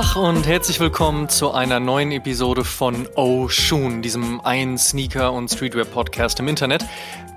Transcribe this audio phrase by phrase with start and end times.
[0.00, 5.50] Tag und herzlich willkommen zu einer neuen Episode von Oh Shoon, diesem einen Sneaker- und
[5.50, 6.86] Streetwear-Podcast im Internet.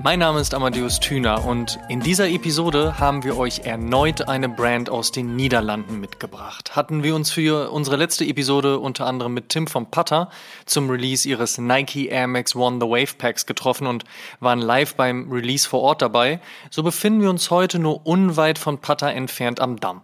[0.02, 4.90] Mein Name ist Amadeus Thüner und in dieser Episode haben wir euch erneut eine Brand
[4.90, 6.74] aus den Niederlanden mitgebracht.
[6.74, 10.30] Hatten wir uns für unsere letzte Episode unter anderem mit Tim vom Putter
[10.66, 14.06] zum Release ihres Nike Air Max One The Wave Packs getroffen und
[14.40, 18.78] waren live beim Release vor Ort dabei, so befinden wir uns heute nur unweit von
[18.78, 20.04] Putter entfernt am Damm.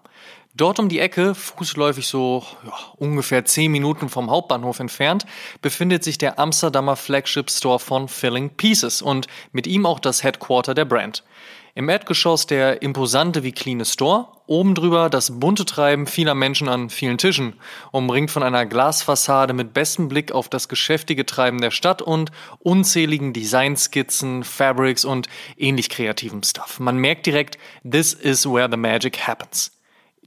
[0.55, 5.25] Dort um die Ecke, fußläufig so ja, ungefähr 10 Minuten vom Hauptbahnhof entfernt,
[5.61, 10.73] befindet sich der Amsterdamer Flagship Store von Filling Pieces und mit ihm auch das Headquarter
[10.73, 11.23] der Brand.
[11.75, 16.89] Im Erdgeschoss der imposante wie cleane Store, oben drüber das bunte Treiben vieler Menschen an
[16.89, 17.53] vielen Tischen,
[17.91, 23.31] umringt von einer Glasfassade mit bestem Blick auf das geschäftige Treiben der Stadt und unzähligen
[23.33, 26.79] Designskizzen, Fabrics und ähnlich kreativem Stuff.
[26.79, 29.78] Man merkt direkt, this is where the magic happens.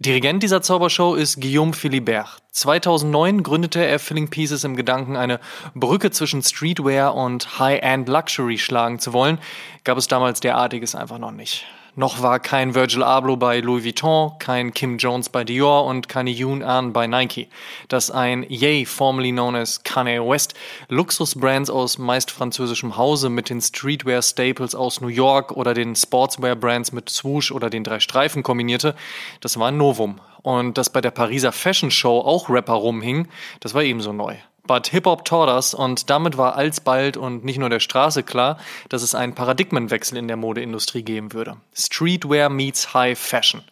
[0.04, 2.42] Dirigent dieser Zaubershow ist Guillaume Philibert.
[2.50, 5.38] 2009 gründete er Filling Pieces im Gedanken, eine
[5.76, 9.38] Brücke zwischen Streetwear und High-End Luxury schlagen zu wollen.
[9.84, 11.66] Gab es damals derartiges einfach noch nicht.
[11.94, 16.30] Noch war kein Virgil Abloh bei Louis Vuitton, kein Kim Jones bei Dior und keine
[16.30, 17.48] Yoon An bei Nike.
[17.88, 20.54] Dass ein Ye, formerly known as Kanye West,
[20.88, 27.10] Luxusbrands aus meist französischem Hause mit den Streetwear-Staples aus New York oder den Sportswear-Brands mit
[27.10, 28.94] Swoosh oder den drei Streifen kombinierte,
[29.42, 30.18] das war ein Novum.
[30.40, 33.28] Und dass bei der Pariser Fashion Show auch Rapper rumhingen,
[33.60, 34.36] das war ebenso neu.
[34.66, 39.02] But Hip-Hop taught us und damit war alsbald und nicht nur der Straße klar, dass
[39.02, 41.56] es einen Paradigmenwechsel in der Modeindustrie geben würde.
[41.74, 43.62] Streetwear meets High Fashion.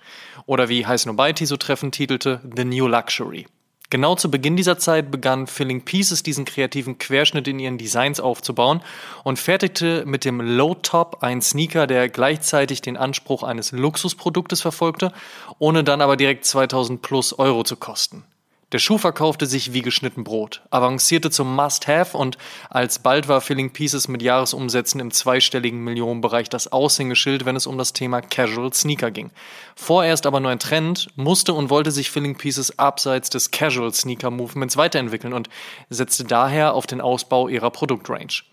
[0.47, 3.47] Oder wie Heiß Nobiety so treffend titelte, The New Luxury.
[3.91, 8.83] Genau zu Beginn dieser Zeit begann Filling Pieces diesen kreativen Querschnitt in ihren Designs aufzubauen
[9.25, 15.13] und fertigte mit dem Low Top einen Sneaker, der gleichzeitig den Anspruch eines Luxusproduktes verfolgte,
[15.59, 18.25] ohne dann aber direkt 2000 plus Euro zu kosten.
[18.73, 22.39] Der Schuh verkaufte sich wie geschnitten Brot, avancierte zum Must-Have und
[22.69, 27.93] alsbald war Filling Pieces mit Jahresumsätzen im zweistelligen Millionenbereich das Aushängeschild, wenn es um das
[27.93, 29.33] Thema Casual Sneaker ging.
[29.75, 34.31] Vorerst aber nur ein Trend, musste und wollte sich Filling Pieces abseits des Casual Sneaker
[34.31, 35.49] Movements weiterentwickeln und
[35.89, 38.45] setzte daher auf den Ausbau ihrer Produktrange.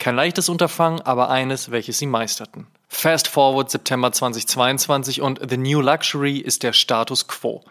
[0.00, 2.66] Kein leichtes Unterfangen, aber eines, welches sie meisterten.
[2.88, 7.62] Fast forward September 2022 und The New Luxury ist der Status quo.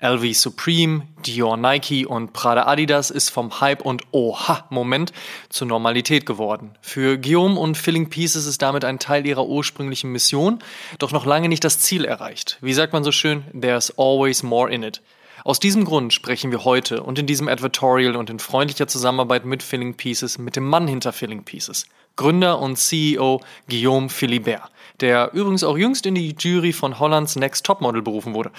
[0.00, 5.12] LV Supreme, Dior Nike und Prada Adidas ist vom Hype und Oha-Moment
[5.48, 6.72] zur Normalität geworden.
[6.80, 10.58] Für Guillaume und Filling Pieces ist damit ein Teil ihrer ursprünglichen Mission,
[10.98, 12.58] doch noch lange nicht das Ziel erreicht.
[12.60, 15.00] Wie sagt man so schön, there's always more in it.
[15.44, 19.62] Aus diesem Grund sprechen wir heute und in diesem Advertorial und in freundlicher Zusammenarbeit mit
[19.62, 25.64] Filling Pieces mit dem Mann hinter Filling Pieces, Gründer und CEO Guillaume Philibert der übrigens
[25.64, 28.50] auch jüngst in die Jury von Hollands Next Topmodel berufen wurde.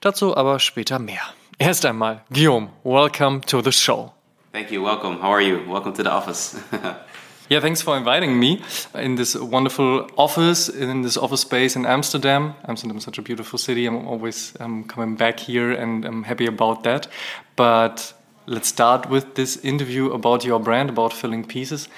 [0.00, 1.22] Dazu aber später mehr.
[1.58, 4.12] Erst einmal, Guillaume, welcome to the show.
[4.52, 5.20] Thank you, welcome.
[5.20, 5.60] How are you?
[5.68, 6.56] Welcome to the office.
[7.48, 8.60] yeah, thanks for inviting me
[8.94, 12.54] in this wonderful office, in this office space in Amsterdam.
[12.66, 13.86] Amsterdam is such a beautiful city.
[13.86, 17.08] I'm always um, coming back here and I'm happy about that.
[17.56, 18.14] But
[18.46, 21.88] let's start with this interview about your brand, about filling pieces.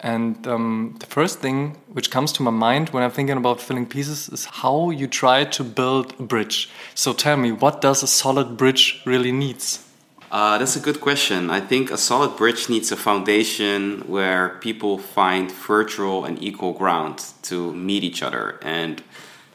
[0.00, 3.86] And um, the first thing which comes to my mind when I'm thinking about filling
[3.86, 6.68] pieces is how you try to build a bridge.
[6.94, 9.82] So tell me, what does a solid bridge really needs?
[10.30, 11.50] Uh, that's a good question.
[11.50, 17.24] I think a solid bridge needs a foundation where people find virtual and equal ground
[17.42, 18.58] to meet each other.
[18.62, 19.02] And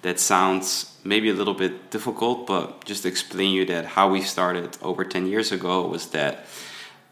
[0.01, 4.22] that sounds maybe a little bit difficult, but just to explain you that how we
[4.22, 6.46] started over 10 years ago was that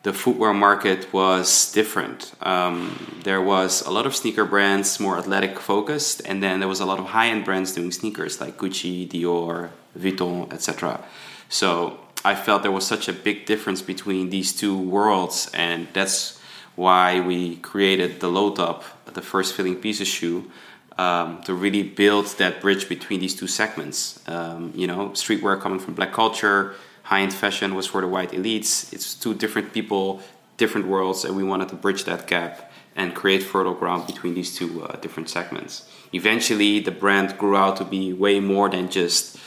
[0.03, 2.31] the footwear market was different.
[2.41, 6.79] Um, there was a lot of sneaker brands more athletic focused, and then there was
[6.79, 11.03] a lot of high end brands doing sneakers like Gucci, Dior, Vuitton, etc.
[11.49, 16.39] So I felt there was such a big difference between these two worlds, and that's
[16.75, 20.49] why we created the low top, the first filling pieces shoe.
[20.97, 25.79] Um, to really build that bridge between these two segments, um, you know, streetwear coming
[25.79, 26.75] from black culture,
[27.09, 28.93] high end fashion was for the white elites.
[28.93, 30.21] It's two different people,
[30.57, 34.55] different worlds, and we wanted to bridge that gap and create fertile ground between these
[34.55, 35.89] two uh, different segments.
[36.13, 39.37] Eventually, the brand grew out to be way more than just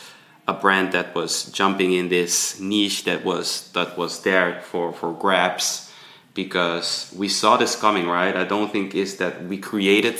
[0.49, 5.13] a brand that was jumping in this niche that was that was there for for
[5.13, 5.93] grabs
[6.35, 10.19] because we saw this coming right i don't think is that we created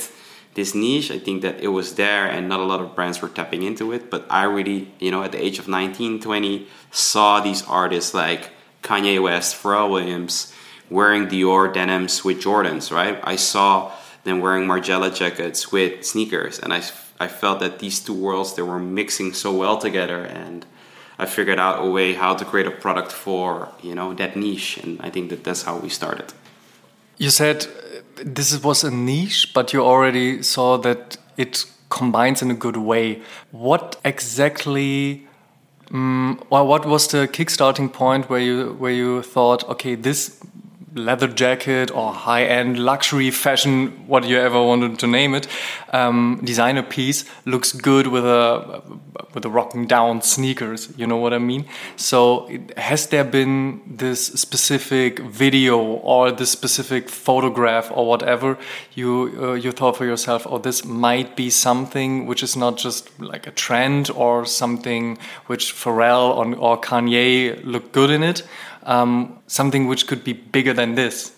[0.55, 1.11] this niche.
[1.11, 3.91] I think that it was there and not a lot of brands were tapping into
[3.91, 4.09] it.
[4.09, 8.51] But I really, you know, at the age of 19, 20, saw these artists like
[8.81, 10.53] Kanye West, Pharrell Williams
[10.89, 13.19] wearing Dior denims with Jordans, right?
[13.23, 13.91] I saw
[14.23, 16.59] them wearing Margiela jackets with sneakers.
[16.59, 16.83] And I,
[17.19, 20.23] I felt that these two worlds, they were mixing so well together.
[20.23, 20.65] And
[21.17, 24.77] I figured out a way how to create a product for you know that niche,
[24.77, 26.33] and I think that that's how we started.
[27.17, 27.67] You said
[28.15, 33.21] this was a niche, but you already saw that it combines in a good way.
[33.51, 35.27] What exactly?
[35.91, 40.39] Um, well, what was the kickstarting point where you where you thought, okay, this
[40.95, 45.47] leather jacket or high end luxury fashion, what you ever wanted to name it,
[45.91, 48.81] um, designer piece looks good with a
[49.33, 50.93] with a rocking down sneakers.
[50.97, 51.65] You know what I mean?
[51.95, 58.57] So has there been this specific video or this specific photograph or whatever
[58.93, 60.45] you uh, you thought for yourself?
[60.47, 65.17] Oh, this might be something which is not just like a trend or something
[65.47, 68.43] which Pharrell or, or Kanye look good in it
[68.85, 71.33] um, something which could be bigger than this?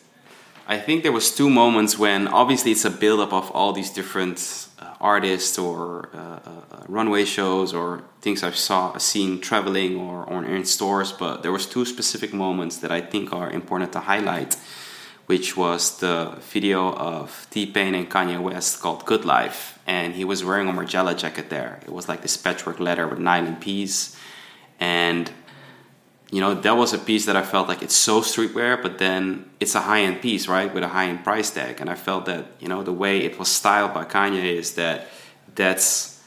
[0.67, 4.67] I think there was two moments when obviously it's a buildup of all these different
[4.79, 10.23] uh, artists or uh, uh, uh, runway shows or things I've saw seen traveling or,
[10.23, 11.11] or in stores.
[11.11, 14.57] But there was two specific moments that I think are important to highlight,
[15.27, 20.25] which was the video of T Pain and Kanye West called "Good Life," and he
[20.25, 21.79] was wearing a Margiela jacket there.
[21.83, 24.17] It was like this patchwork leather with nylon piece,
[24.79, 25.31] and
[26.35, 29.49] you know that was a piece that I felt like it's so streetwear, but then
[29.61, 31.79] it's a high end piece, right, with a high end price tag.
[31.79, 35.07] And I felt that you know the way it was styled by Kanye is that
[35.55, 36.21] that's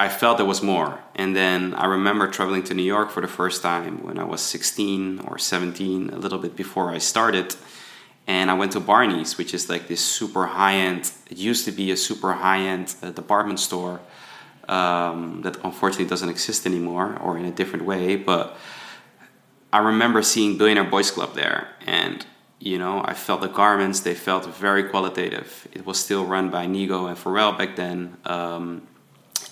[0.00, 0.98] I felt there was more.
[1.14, 4.40] And then I remember traveling to New York for the first time when I was
[4.40, 7.54] 16 or 17, a little bit before I started.
[8.26, 11.12] And I went to Barney's, which is like this super high end.
[11.30, 14.00] It used to be a super high end uh, department store
[14.68, 18.56] um, that unfortunately doesn't exist anymore, or in a different way, but
[19.72, 22.26] I remember seeing Billionaire Boys Club there, and
[22.62, 25.66] you know, I felt the garments, they felt very qualitative.
[25.72, 28.16] It was still run by Nigo and Pharrell back then.
[28.24, 28.86] Um,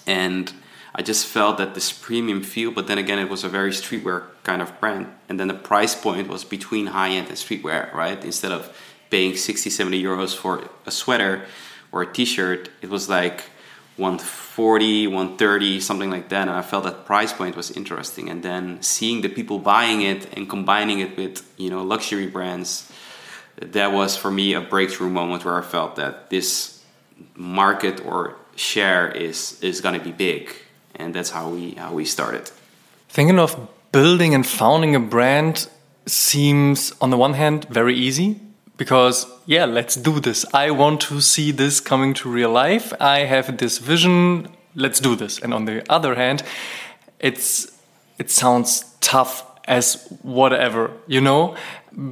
[0.07, 0.53] and
[0.95, 4.27] I just felt that this premium feel, but then again, it was a very streetwear
[4.45, 5.09] kind of brand.
[5.29, 8.25] And then the price point was between high end and streetwear, right?
[8.25, 8.77] Instead of
[9.11, 11.47] paying 60, 70 euros for a sweater
[11.91, 13.51] or a t shirt, it was like
[14.01, 18.29] 140 130 something like that and i felt that price point was interesting.
[18.31, 22.91] And then seeing the people buying it and combining it with you know luxury brands
[23.57, 26.81] that was for me a breakthrough moment where i felt that this
[27.37, 30.55] market or share is is going to be big.
[30.95, 32.51] And that's how we how we started.
[33.09, 33.57] Thinking of
[33.93, 35.69] building and founding a brand
[36.07, 38.41] seems on the one hand very easy
[38.81, 40.47] because yeah let's do this.
[40.55, 42.95] I want to see this coming to real life.
[42.99, 44.49] I have this vision.
[44.75, 45.39] Let's do this.
[45.43, 46.43] And on the other hand
[47.19, 47.71] it's
[48.19, 51.57] it sounds tough as whatever you know?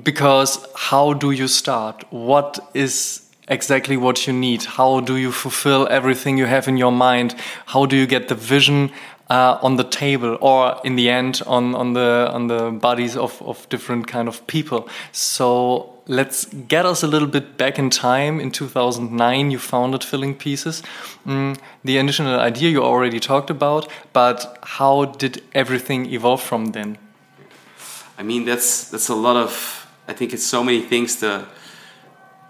[0.02, 2.04] Because how do you start?
[2.10, 4.64] What is exactly what you need?
[4.64, 7.34] How do you fulfill everything you have in your mind?
[7.66, 8.90] How do you get the vision
[9.30, 13.40] uh, on the table or in the end on, on the on the bodies of,
[13.42, 14.88] of different kind of people?
[15.12, 18.40] So let's get us a little bit back in time.
[18.40, 20.82] In 2009, you founded Filling Pieces.
[21.26, 26.98] Mm, the initial idea you already talked about, but how did everything evolve from then?
[28.18, 29.86] I mean, that's that's a lot of.
[30.08, 31.46] I think it's so many things to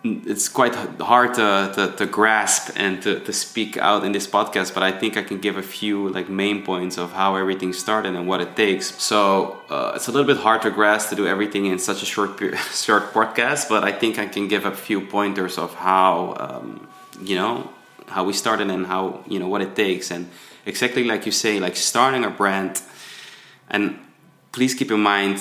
[0.05, 4.73] it's quite hard to, to, to, grasp and to, to speak out in this podcast
[4.73, 8.15] but i think i can give a few like main points of how everything started
[8.15, 8.95] and what it takes.
[9.03, 12.07] So uh, it's a little bit hard to grasp to do everything in such a
[12.07, 12.39] short
[12.73, 16.89] short podcast but i think i can give a few pointers of how um,
[17.21, 17.69] you know
[18.09, 20.11] how we started and how you know what it takes.
[20.11, 20.31] And
[20.67, 22.83] exactly like you say like starting a brand
[23.71, 23.99] and
[24.53, 25.41] please keep in mind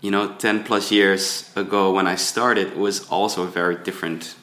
[0.00, 4.34] you know, 10 plus years ago when I started it was also a very different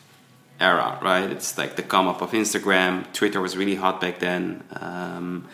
[0.59, 1.29] era, right?
[1.29, 4.63] It's like the come up of Instagram, Twitter was really hot back then.
[4.73, 5.47] Um,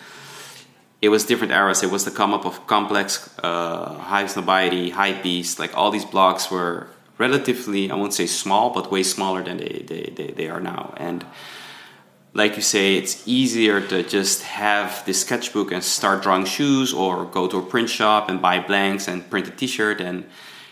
[1.01, 1.83] it was different eras.
[1.83, 5.59] It was the come up of Complex, uh, Highsnobiety, Hypebeast.
[5.59, 9.83] Like all these blogs were relatively, I won't say small, but way smaller than they,
[9.85, 10.93] they, they, they are now.
[10.95, 11.25] And
[12.33, 17.25] like you say, it's easier to just have this sketchbook and start drawing shoes or
[17.25, 20.01] go to a print shop and buy blanks and print a t-shirt.
[20.01, 20.25] And,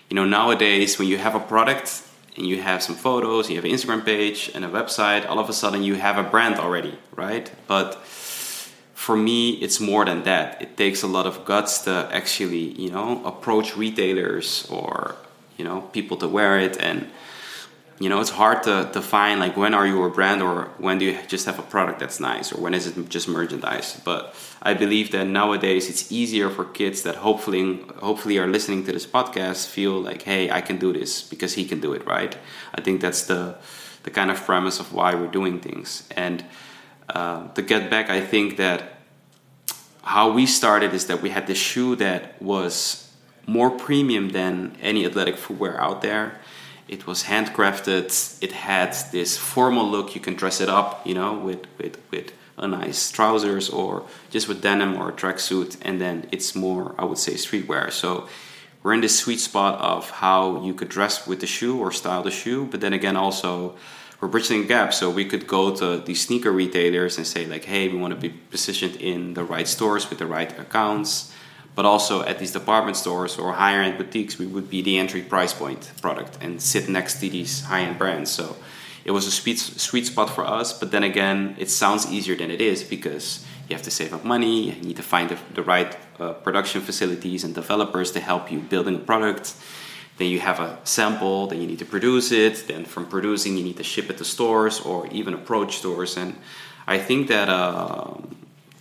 [0.10, 2.04] you know, nowadays when you have a product
[2.36, 5.50] and you have some photos, you have an Instagram page and a website, all of
[5.50, 7.52] a sudden you have a brand already, right?
[7.68, 10.62] But for me, it's more than that.
[10.62, 15.16] It takes a lot of guts to actually, you know, approach retailers or,
[15.58, 17.08] you know, people to wear it and,
[18.02, 20.98] you know it's hard to, to find like when are you a brand or when
[20.98, 24.00] do you just have a product that's nice or when is it just merchandise?
[24.04, 28.92] But i believe that nowadays it's easier for kids that hopefully hopefully are listening to
[28.92, 32.36] this podcast feel like hey i can do this because he can do it right?
[32.74, 33.56] I think that's the
[34.04, 36.10] the kind of premise of why we're doing things.
[36.16, 36.44] And
[37.10, 38.80] uh, to get back i think that
[40.04, 43.10] how we started is that we had this shoe that was
[43.46, 46.41] more premium than any athletic footwear out there.
[46.92, 48.44] It was handcrafted.
[48.44, 50.14] It had this formal look.
[50.14, 54.48] You can dress it up, you know, with with with a nice trousers or just
[54.50, 57.92] with denim or a tracksuit, and then it's more, I would say, streetwear.
[57.92, 58.28] So
[58.84, 62.24] we're in this sweet spot of how you could dress with the shoe or style
[62.24, 63.76] the shoe, but then again, also
[64.20, 64.94] we're bridging the gap.
[64.94, 68.20] So we could go to these sneaker retailers and say like, hey, we want to
[68.20, 71.32] be positioned in the right stores with the right accounts,
[71.76, 75.22] but also at these department stores or higher end boutiques, we would be the entry
[75.22, 78.30] price point product and sit next to these high end brands.
[78.32, 78.58] So
[79.06, 80.78] it was a sweet sweet spot for us.
[80.78, 84.26] But then again, it sounds easier than it is because you have to save up
[84.26, 84.72] money.
[84.72, 88.60] You need to find the, the right uh, production facilities and developers to help you
[88.60, 89.56] building a product
[90.22, 93.64] then you have a sample then you need to produce it then from producing you
[93.64, 96.36] need to ship it to stores or even approach stores and
[96.88, 98.14] i think that uh,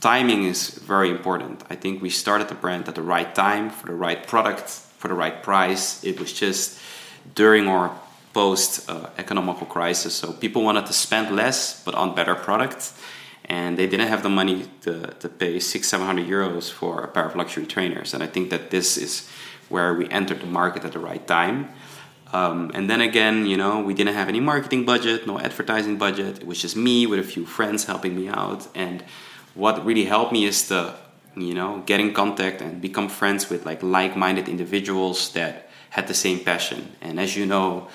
[0.01, 3.87] timing is very important i think we started the brand at the right time for
[3.87, 6.79] the right product for the right price it was just
[7.35, 7.95] during our
[8.33, 12.95] post uh, economical crisis so people wanted to spend less but on better products
[13.47, 17.09] and they didn't have the money to, to pay six seven hundred euros for a
[17.09, 19.29] pair of luxury trainers and i think that this is
[19.71, 21.71] where we entered the market at the right time.
[22.33, 26.41] Um, and then again, you know, we didn't have any marketing budget, no advertising budget.
[26.41, 28.69] It was just me with a few friends helping me out.
[28.75, 29.03] And
[29.55, 30.95] what really helped me is to,
[31.37, 36.15] you know, get in contact and become friends with like like-minded individuals that had the
[36.15, 36.97] same passion.
[37.01, 37.89] And as you know,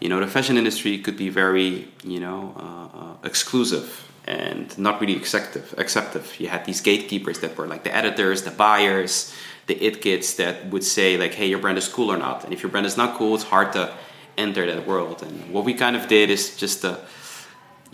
[0.00, 5.00] you know, the fashion industry could be very, you know, uh, uh, exclusive and not
[5.00, 5.74] really acceptive.
[5.78, 6.38] Acceptive.
[6.40, 9.32] You had these gatekeepers that were like the editors, the buyers,
[9.66, 12.52] the it kids that would say like, "Hey, your brand is cool or not." And
[12.52, 13.92] if your brand is not cool, it's hard to
[14.36, 15.22] enter that world.
[15.22, 16.98] And what we kind of did is just to,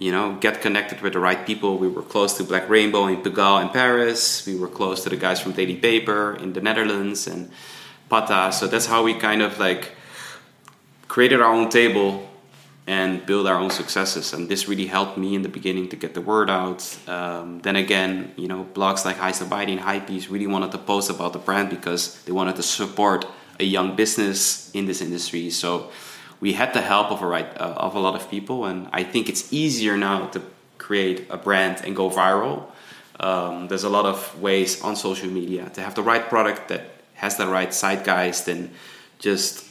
[0.01, 1.77] you know, get connected with the right people.
[1.77, 4.47] We were close to Black Rainbow in Pigalle in Paris.
[4.47, 7.51] We were close to the guys from Daily Paper in the Netherlands and
[8.09, 8.51] Patta.
[8.51, 9.93] So that's how we kind of like
[11.07, 12.27] created our own table
[12.87, 14.33] and build our own successes.
[14.33, 16.81] And this really helped me in the beginning to get the word out.
[17.07, 21.35] Um, then again, you know, blogs like Highsnobiety and Hypebeast really wanted to post about
[21.35, 23.27] the brand because they wanted to support
[23.61, 25.51] a young business in this industry.
[25.51, 25.91] So
[26.41, 29.05] we had the help of a right uh, of a lot of people, and I
[29.05, 30.43] think it's easier now to
[30.79, 32.65] create a brand and go viral.
[33.21, 36.83] Um, there's a lot of ways on social media to have the right product that
[37.15, 38.71] has the right zeitgeist and
[39.19, 39.69] just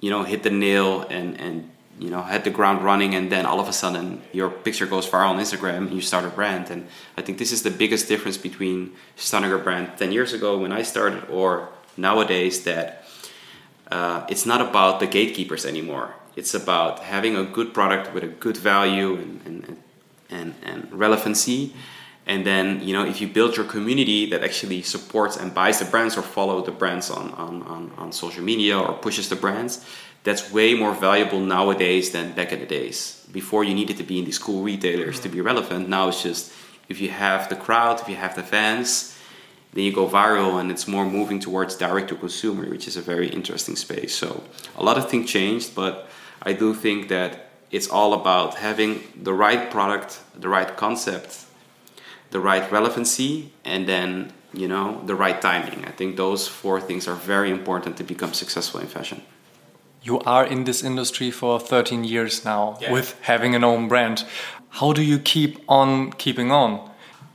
[0.00, 3.46] you know hit the nail and and you know hit the ground running and then
[3.46, 6.70] all of a sudden your picture goes viral on instagram and you start a brand
[6.70, 10.58] and i think this is the biggest difference between starting a brand 10 years ago
[10.58, 13.01] when i started or nowadays that
[13.96, 18.32] uh, it's not about the gatekeepers anymore it's about having a good product with a
[18.44, 19.82] good value and, and,
[20.30, 21.74] and, and relevancy
[22.26, 25.88] and then you know if you build your community that actually supports and buys the
[25.92, 29.84] brands or follow the brands on, on, on, on social media or pushes the brands
[30.24, 33.26] that's way more valuable nowadays than back in the days.
[33.32, 35.88] Before you needed to be in these cool retailers to be relevant.
[35.88, 36.52] Now it's just
[36.88, 39.16] if you have the crowd, if you have the fans,
[39.72, 43.00] then you go viral and it's more moving towards direct to consumer, which is a
[43.00, 44.14] very interesting space.
[44.14, 44.42] So
[44.76, 46.08] a lot of things changed, but
[46.42, 51.46] I do think that it's all about having the right product, the right concept,
[52.30, 55.84] the right relevancy, and then you know the right timing.
[55.86, 59.22] I think those four things are very important to become successful in fashion
[60.02, 62.92] you are in this industry for 13 years now yeah.
[62.92, 64.24] with having an own brand.
[64.70, 66.90] How do you keep on keeping on?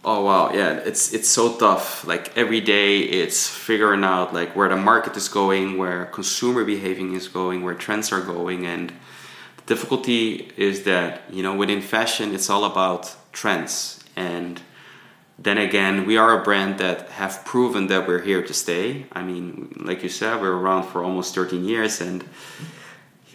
[0.09, 2.07] Oh wow, yeah, it's it's so tough.
[2.07, 7.13] Like every day, it's figuring out like where the market is going, where consumer behaving
[7.13, 8.93] is going, where trends are going, and
[9.57, 14.01] the difficulty is that you know within fashion, it's all about trends.
[14.15, 14.61] And
[15.37, 19.07] then again, we are a brand that have proven that we're here to stay.
[19.11, 22.23] I mean, like you said, we're around for almost 13 years and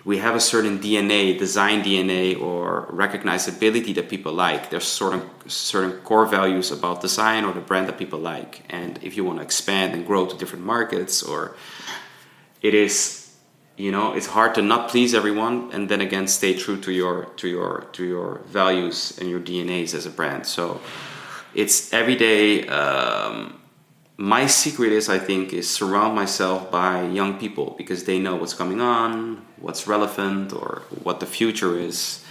[0.05, 4.71] we have a certain DNA, design DNA, or recognizability that people like.
[4.71, 8.65] There's certain certain core values about design or the brand that people like.
[8.69, 11.57] And if you want to expand and grow to different markets, or
[12.63, 13.33] it is,
[13.77, 17.27] you know, it's hard to not please everyone, and then again stay true to your
[17.37, 20.47] to your to your values and your DNAs as a brand.
[20.47, 20.81] So
[21.55, 22.67] it's every day.
[22.67, 23.62] Um,
[24.17, 28.55] my secret is, I think, is surround myself by young people because they know what's
[28.55, 32.25] coming on, what's relevant, or what the future is.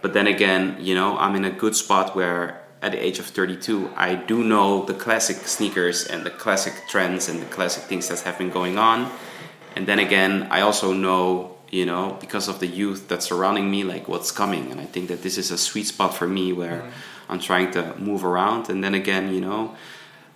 [0.00, 3.26] But then again, you know, I'm in a good spot where at the age of
[3.26, 8.08] 32, I do know the classic sneakers and the classic trends and the classic things
[8.08, 9.10] that have been going on.
[9.76, 13.84] And then again, I also know, you know, because of the youth that's surrounding me,
[13.84, 14.70] like what's coming.
[14.70, 16.82] And I think that this is a sweet spot for me where.
[16.82, 16.90] Mm-hmm
[17.28, 18.70] I'm trying to move around.
[18.70, 19.76] And then again, you know,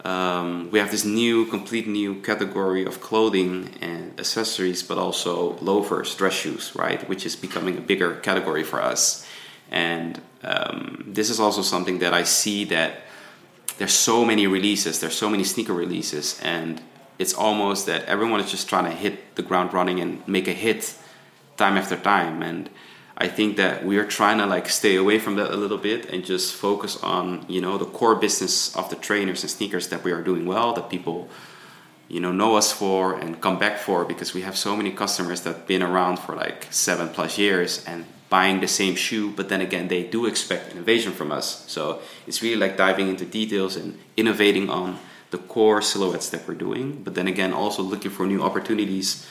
[0.04, 6.14] um, we have this new, complete new category of clothing and accessories, but also loafers,
[6.14, 7.08] dress shoes, right?
[7.08, 9.26] Which is becoming a bigger category for us.
[9.70, 13.02] And um, this is also something that I see that
[13.78, 16.82] there's so many releases, there's so many sneaker releases, and
[17.18, 20.52] it's almost that everyone is just trying to hit the ground running and make a
[20.52, 20.94] hit
[21.56, 22.42] time after time.
[22.42, 22.68] And
[23.16, 26.06] I think that we are trying to like stay away from that a little bit
[26.10, 30.02] and just focus on you know the core business of the trainers and sneakers that
[30.02, 31.28] we are doing well that people
[32.08, 35.42] you know know us for and come back for because we have so many customers
[35.42, 39.60] that've been around for like seven plus years and buying the same shoe but then
[39.60, 41.64] again they do expect innovation from us.
[41.70, 44.98] So it's really like diving into details and innovating on
[45.30, 49.26] the core silhouettes that we're doing but then again also looking for new opportunities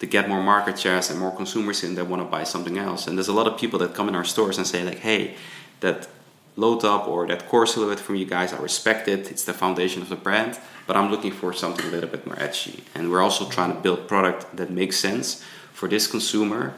[0.00, 3.06] to get more market shares and more consumers in that want to buy something else.
[3.06, 5.36] And there's a lot of people that come in our stores and say like, hey,
[5.80, 6.08] that
[6.56, 9.30] low top or that core silhouette from you guys, I respect it.
[9.30, 12.38] It's the foundation of the brand, but I'm looking for something a little bit more
[12.40, 12.82] edgy.
[12.94, 16.74] And we're also trying to build product that makes sense for this consumer,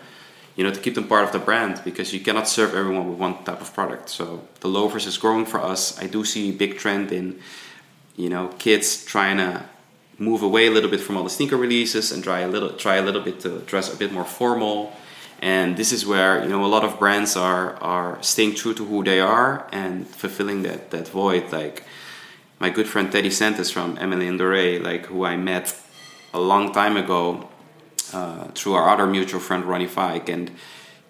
[0.56, 3.18] you know, to keep them part of the brand because you cannot serve everyone with
[3.18, 4.08] one type of product.
[4.08, 5.98] So the loafers is growing for us.
[6.00, 7.38] I do see a big trend in,
[8.16, 9.64] you know, kids trying to
[10.18, 12.96] move away a little bit from all the sneaker releases and try a little try
[12.96, 14.92] a little bit to dress a bit more formal.
[15.40, 18.84] And this is where you know a lot of brands are are staying true to
[18.84, 21.50] who they are and fulfilling that that void.
[21.52, 21.84] Like
[22.60, 25.76] my good friend Teddy Santis from Aimé Leon Dore, like who I met
[26.32, 27.48] a long time ago
[28.12, 30.50] uh, through our other mutual friend Ronnie Fieg, and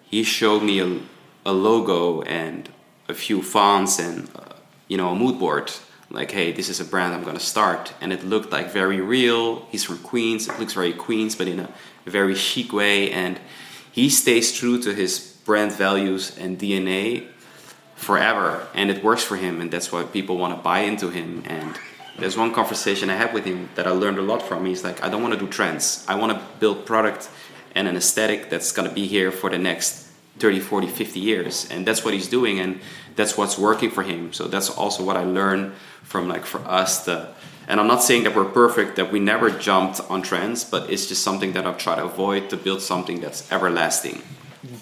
[0.09, 0.99] he showed me a,
[1.45, 2.69] a logo and
[3.07, 4.55] a few fonts and uh,
[4.87, 5.71] you know a mood board
[6.13, 7.93] like, hey, this is a brand I'm gonna start.
[7.99, 9.65] And it looked like very real.
[9.71, 10.47] He's from Queens.
[10.47, 11.69] It looks very Queens, but in a
[12.05, 13.11] very chic way.
[13.11, 13.39] And
[13.91, 17.27] he stays true to his brand values and DNA
[17.95, 18.67] forever.
[18.75, 19.59] And it works for him.
[19.59, 21.43] And that's why people wanna buy into him.
[21.47, 21.77] And
[22.19, 24.65] there's one conversation I had with him that I learned a lot from.
[24.65, 26.05] He's like, I don't wanna do trends.
[26.07, 27.27] I wanna build product
[27.73, 30.02] and an aesthetic that's gonna be here for the next
[30.39, 31.67] 30, 40, 50 years.
[31.69, 32.59] And that's what he's doing.
[32.59, 32.79] And
[33.15, 34.33] that's what's working for him.
[34.33, 37.29] So that's also what I learned from like for us the
[37.67, 41.07] and I'm not saying that we're perfect, that we never jumped on trends, but it's
[41.07, 44.21] just something that I've tried to avoid to build something that's everlasting.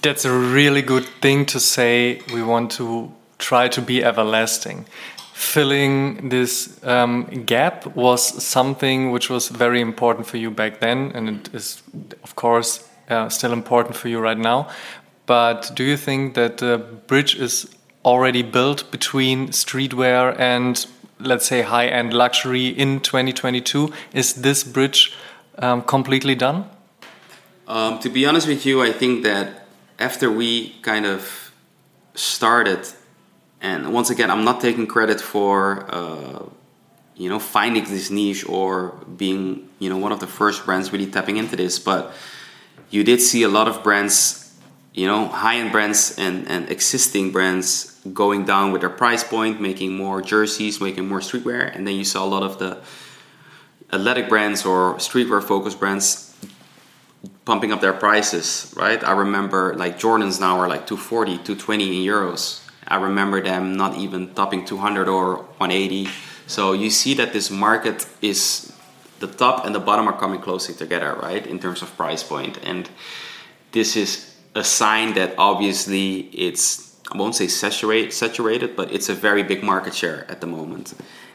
[0.01, 2.21] That's a really good thing to say.
[2.33, 4.85] We want to try to be everlasting.
[5.33, 11.29] Filling this um, gap was something which was very important for you back then, and
[11.29, 11.81] it is,
[12.23, 14.69] of course, uh, still important for you right now.
[15.31, 20.85] But do you think that the bridge is already built between streetwear and
[21.21, 25.15] let's say high end luxury in 2022 is this bridge
[25.59, 26.69] um, completely done?
[27.65, 29.67] Um, to be honest with you i think that
[29.99, 31.53] after we kind of
[32.13, 32.85] started
[33.61, 36.43] and once again i'm not taking credit for uh,
[37.15, 41.09] you know finding this niche or being you know one of the first brands really
[41.09, 42.11] tapping into this but
[42.89, 44.40] you did see a lot of brands
[44.93, 49.95] you know high-end brands and, and existing brands going down with their price point making
[49.95, 52.81] more jerseys making more streetwear and then you saw a lot of the
[53.93, 56.35] athletic brands or streetwear focused brands
[57.45, 59.03] pumping up their prices right?
[59.03, 62.67] I remember like jordans now are like 240 220 in euros.
[62.87, 66.09] I remember them not even topping 200 or 180
[66.47, 68.73] so you see that this market is
[69.21, 72.59] the top and the bottom are coming closely together right in terms of price point.
[72.63, 72.89] And
[73.71, 79.13] this is a sign that obviously it's I won't say saturate, saturated, but it's a
[79.13, 80.93] very big market share at the moment.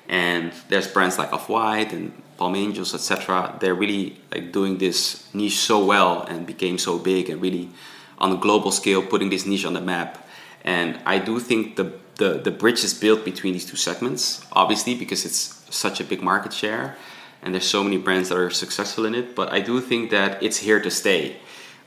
[0.09, 3.57] And there's brands like Off White and Palm Angels, etc.
[3.61, 7.69] They're really like doing this niche so well and became so big and really
[8.19, 10.27] on a global scale putting this niche on the map.
[10.65, 14.95] And I do think the the, the bridge is built between these two segments, obviously,
[14.95, 16.97] because it's such a big market share
[17.43, 19.37] and there's so many brands that are successful in it.
[19.37, 21.37] But I do think that it's here to stay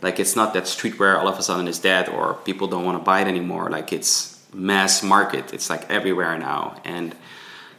[0.01, 2.97] like it's not that streetwear all of a sudden is dead or people don't want
[2.97, 3.69] to buy it anymore.
[3.69, 5.53] Like it's mass market.
[5.53, 6.81] It's like everywhere now.
[6.83, 7.15] And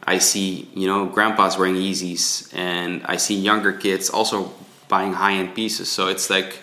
[0.04, 4.52] I see, you know, grandpas wearing Yeezys and I see younger kids also
[4.88, 5.88] buying high end pieces.
[5.88, 6.58] So it's like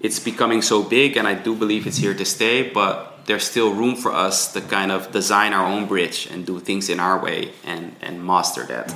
[0.00, 3.72] it's becoming so big and I do believe it's here to stay, but there's still
[3.72, 7.22] room for us to kind of design our own bridge and do things in our
[7.22, 8.94] way and, and master that.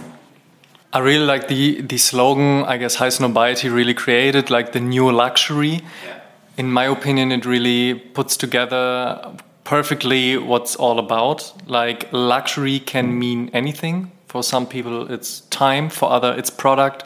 [0.95, 2.63] I really like the the slogan.
[2.63, 5.81] I guess High Highsnobiety really created like the new luxury.
[6.07, 6.21] Yeah.
[6.57, 11.53] In my opinion, it really puts together perfectly what's all about.
[11.67, 14.13] Like luxury can mean anything.
[14.29, 15.91] For some people, it's time.
[15.91, 17.03] For other, it's product.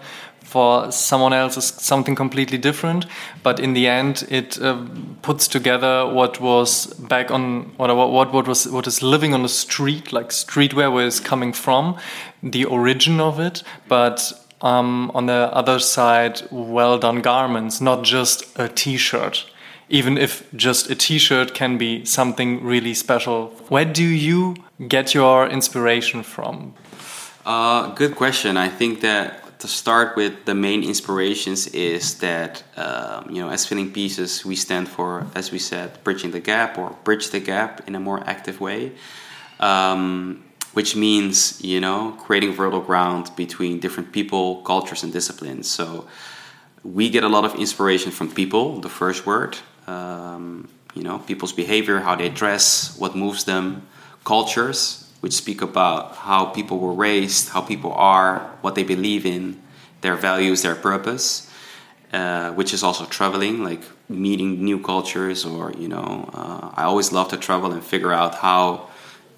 [0.49, 3.05] for someone else is something completely different.
[3.43, 4.83] But in the end, it uh,
[5.21, 9.49] puts together what was back on what, what what was what is living on the
[9.51, 11.99] street, like streetwear, where it's coming from,
[12.43, 14.33] the origin of it, but.
[14.61, 19.47] Um, on the other side, well done garments, not just a t shirt
[19.89, 23.49] even if just a t-shirt can be something really special.
[23.69, 26.75] Where do you get your inspiration from?
[27.47, 28.57] Uh, good question.
[28.57, 33.67] I think that to start with, the main inspirations is that um, you know, as
[33.67, 37.89] filling pieces, we stand for, as we said, bridging the gap or bridge the gap
[37.89, 38.93] in a more active way.
[39.59, 45.71] Um, which means you know creating fertile ground between different people, cultures, and disciplines.
[45.71, 46.07] So
[46.85, 48.81] we get a lot of inspiration from people.
[48.81, 53.87] The first word, um, you know, people's behavior, how they dress, what moves them,
[54.25, 59.61] cultures, which speak about how people were raised, how people are, what they believe in,
[60.01, 61.51] their values, their purpose,
[62.13, 67.13] uh, which is also traveling, like meeting new cultures, or, you know, uh, I always
[67.13, 68.88] love to travel and figure out how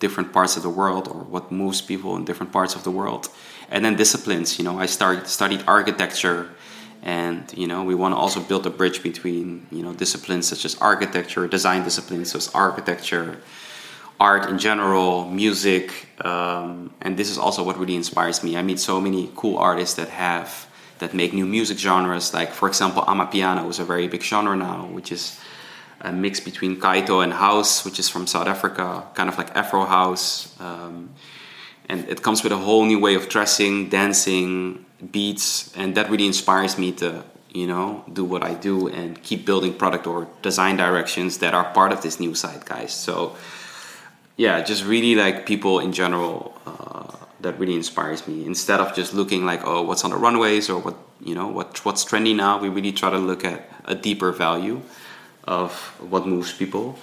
[0.00, 3.28] different parts of the world or what moves people in different parts of the world.
[3.70, 6.50] And then disciplines, you know, I started, studied architecture
[7.02, 10.64] and you know we want to also build a bridge between you know disciplines such
[10.64, 13.40] as architecture design disciplines such as architecture
[14.18, 18.78] art in general music um, and this is also what really inspires me i meet
[18.78, 23.68] so many cool artists that have that make new music genres like for example amapiano
[23.70, 25.40] is a very big genre now which is
[26.02, 29.84] a mix between kwaito and house which is from south africa kind of like afro
[29.84, 31.10] house um,
[31.90, 36.26] and it comes with a whole new way of dressing dancing beats, and that really
[36.26, 40.76] inspires me to you know do what I do and keep building product or design
[40.76, 42.90] directions that are part of this new zeitgeist.
[42.90, 43.36] So
[44.36, 46.58] yeah, just really like people in general.
[46.66, 48.44] Uh, that really inspires me.
[48.44, 51.82] Instead of just looking like, oh, what's on the runways or what you know, what
[51.86, 54.82] what's trendy now, we really try to look at a deeper value
[55.44, 55.72] of
[56.11, 56.98] what moves people.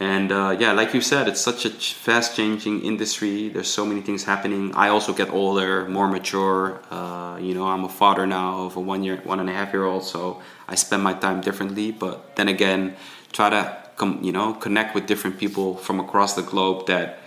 [0.00, 3.50] And uh, yeah, like you said, it's such a fast changing industry.
[3.50, 4.74] There's so many things happening.
[4.74, 6.80] I also get older, more mature.
[6.90, 9.74] Uh, you know, I'm a father now of a one year, one and a half
[9.74, 11.92] year old, so I spend my time differently.
[11.92, 12.96] But then again,
[13.32, 17.18] try to come, you know, connect with different people from across the globe that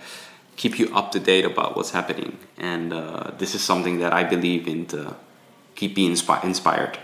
[0.56, 2.38] keep you up to date about what's happening.
[2.58, 5.14] And uh, this is something that I believe in to
[5.76, 6.98] keep being inspi- inspired.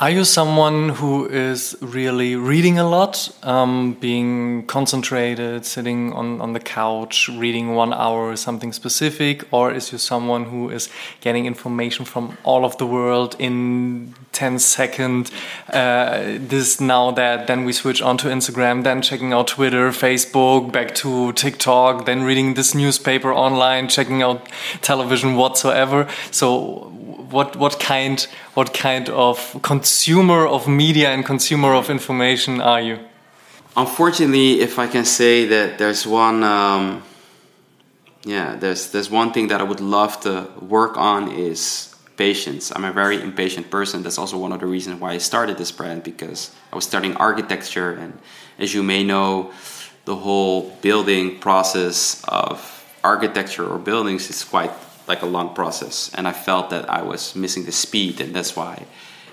[0.00, 6.52] Are you someone who is really reading a lot, um, being concentrated, sitting on, on
[6.52, 9.52] the couch, reading one hour something specific?
[9.52, 10.88] Or is you someone who is
[11.20, 15.32] getting information from all of the world in 10 seconds?
[15.68, 20.70] Uh, this, now, that, then we switch on to Instagram, then checking out Twitter, Facebook,
[20.70, 24.48] back to TikTok, then reading this newspaper online, checking out
[24.80, 26.06] television whatsoever.
[26.30, 26.92] So,
[27.30, 32.98] what what kind what kind of consumer of media and consumer of information are you?
[33.76, 37.02] Unfortunately, if I can say that there's one, um,
[38.24, 42.72] yeah, there's there's one thing that I would love to work on is patience.
[42.74, 44.02] I'm a very impatient person.
[44.02, 47.16] That's also one of the reasons why I started this brand because I was studying
[47.16, 48.18] architecture, and
[48.58, 49.52] as you may know,
[50.04, 52.58] the whole building process of
[53.04, 54.72] architecture or buildings is quite
[55.08, 56.10] like a long process.
[56.14, 58.86] And i felt that i was missing the speed and that's why.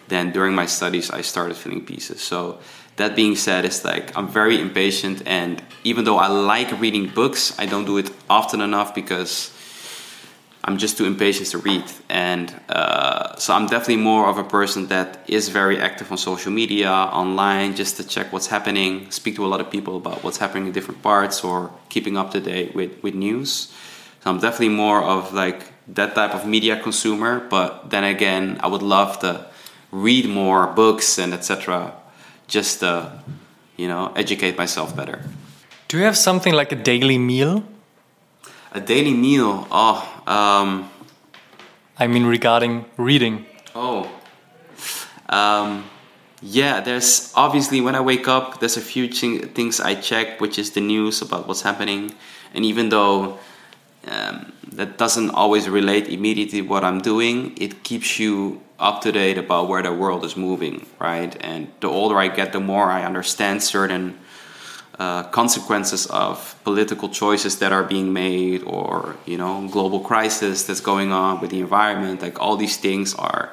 [0.07, 2.21] Then during my studies i started filling pieces.
[2.21, 2.59] So
[2.97, 7.57] that being said it's like i'm very impatient and even though i like reading books
[7.59, 9.51] i don't do it often enough because
[10.63, 11.83] i'm just too impatient to read.
[12.09, 16.51] And uh, so i'm definitely more of a person that is very active on social
[16.51, 20.37] media online just to check what's happening speak to a lot of people about what's
[20.37, 23.73] happening in different parts or keeping up to date with, with news
[24.25, 27.39] so I'm definitely more of like that type of media consumer.
[27.47, 29.45] But then again, I would love to
[29.91, 31.93] read more books and etc.
[32.47, 33.21] Just to,
[33.77, 35.21] you know, educate myself better.
[35.87, 37.63] Do you have something like a daily meal?
[38.71, 39.67] A daily meal?
[39.69, 40.89] Oh, um,
[41.99, 43.45] I mean regarding reading.
[43.75, 44.09] Oh,
[45.29, 45.85] um,
[46.41, 46.81] yeah.
[46.81, 50.81] There's obviously when I wake up, there's a few things I check, which is the
[50.81, 52.15] news about what's happening,
[52.55, 53.37] and even though
[54.07, 57.55] um, that doesn't always relate immediately what I'm doing.
[57.57, 61.35] It keeps you up to date about where the world is moving, right?
[61.41, 64.17] And the older I get, the more I understand certain
[64.99, 70.81] uh, consequences of political choices that are being made, or you know, global crisis that's
[70.81, 72.21] going on with the environment.
[72.21, 73.51] Like all these things are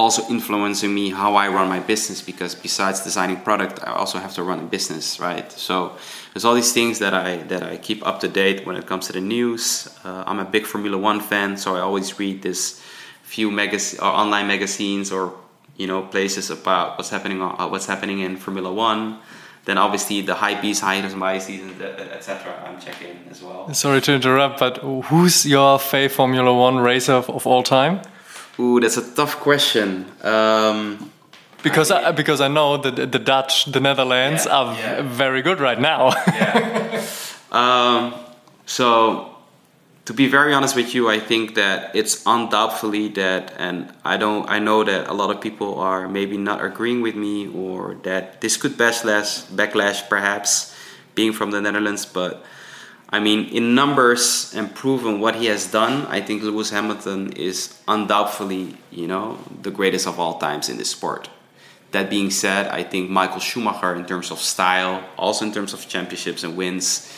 [0.00, 4.32] also influencing me how I run my business because besides designing product, I also have
[4.34, 5.50] to run a business, right?
[5.52, 5.96] So
[6.32, 9.06] there's all these things that I that I keep up to date when it comes
[9.08, 9.88] to the news.
[10.04, 12.82] Uh, I'm a big Formula One fan, so I always read this
[13.22, 15.34] few magazine or online magazines or
[15.76, 19.18] you know places about what's happening uh, what's happening in Formula One.
[19.66, 22.30] Then obviously the Hypebeast, high and my season, etc.
[22.66, 23.72] I'm checking as well.
[23.74, 28.00] Sorry to interrupt, but who's your favorite Formula One racer of, of all time?
[28.60, 30.04] Ooh, that's a tough question.
[30.22, 31.10] Um,
[31.62, 35.02] because I, because I know that the Dutch, the Netherlands yeah, are yeah.
[35.02, 36.12] very good right now.
[36.26, 37.06] yeah.
[37.50, 38.14] Um,
[38.64, 39.34] so
[40.04, 44.48] to be very honest with you, I think that it's undoubtedly that, and I don't,
[44.48, 48.40] I know that a lot of people are maybe not agreeing with me, or that
[48.40, 50.74] this could backlash, backlash perhaps,
[51.16, 52.06] being from the Netherlands.
[52.06, 52.44] But
[53.12, 57.80] I mean, in numbers and proven what he has done, I think Lewis Hamilton is
[57.88, 61.28] undoubtedly, you know, the greatest of all times in this sport.
[61.90, 65.88] That being said, I think Michael Schumacher, in terms of style, also in terms of
[65.88, 67.12] championships and wins,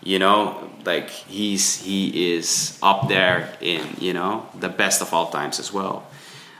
[0.00, 5.30] you know, like he's he is up there in you know the best of all
[5.30, 6.06] times as well.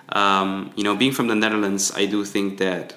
[0.09, 2.97] Um, you know, being from the Netherlands, I do think that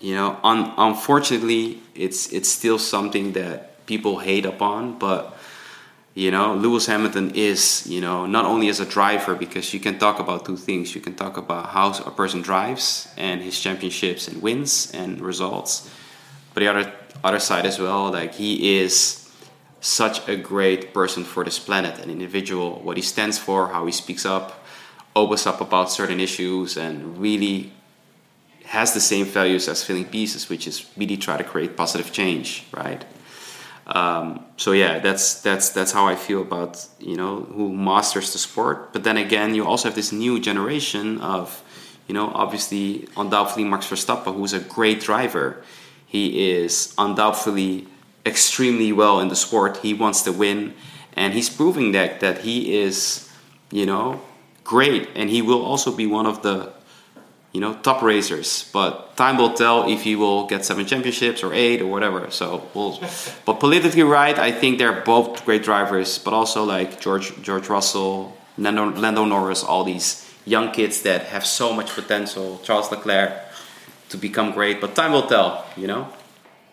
[0.00, 5.36] you know, un- unfortunately, it's it's still something that people hate upon, but
[6.14, 9.98] you know, Lewis Hamilton is, you know, not only as a driver, because you can
[10.00, 10.92] talk about two things.
[10.94, 15.88] You can talk about how a person drives and his championships and wins and results.
[16.52, 19.30] But the other other side as well, like he is
[19.80, 23.92] such a great person for this planet, an individual, what he stands for, how he
[23.92, 24.64] speaks up,
[25.14, 27.72] opens up about certain issues, and really
[28.64, 32.64] has the same values as filling pieces, which is really try to create positive change,
[32.72, 33.04] right?
[33.88, 38.38] Um, so yeah, that's that's that's how I feel about you know who masters the
[38.38, 38.92] sport.
[38.92, 41.62] But then again, you also have this new generation of
[42.06, 45.62] you know obviously undoubtedly Max Verstappen, who's a great driver.
[46.06, 47.86] He is undoubtedly
[48.26, 49.78] extremely well in the sport.
[49.78, 50.74] He wants to win,
[51.16, 53.30] and he's proving that that he is
[53.70, 54.20] you know
[54.64, 56.72] great, and he will also be one of the
[57.52, 58.68] you know, top racers.
[58.72, 62.30] But time will tell if he will get seven championships or eight or whatever.
[62.30, 63.00] So we'll.
[63.44, 66.18] but politically right, I think they're both great drivers.
[66.18, 71.44] But also like George George Russell, Lando, Lando Norris, all these young kids that have
[71.44, 72.60] so much potential.
[72.62, 73.32] Charles Leclerc
[74.10, 74.80] to become great.
[74.80, 75.64] But time will tell.
[75.76, 76.08] You know.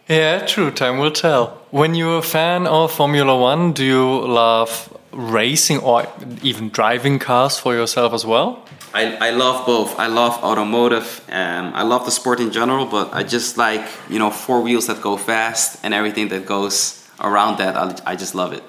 [0.08, 0.70] Yeah, true.
[0.70, 1.62] Time will tell.
[1.72, 6.08] When you're a fan of Formula One, do you love racing or
[6.44, 8.66] even driving cars for yourself as well?
[8.94, 9.98] I, I love both.
[9.98, 11.22] I love automotive.
[11.30, 14.88] Um, I love the sport in general, but I just like you know four wheels
[14.88, 17.76] that go fast and everything that goes around that.
[17.76, 18.64] I, I just love it.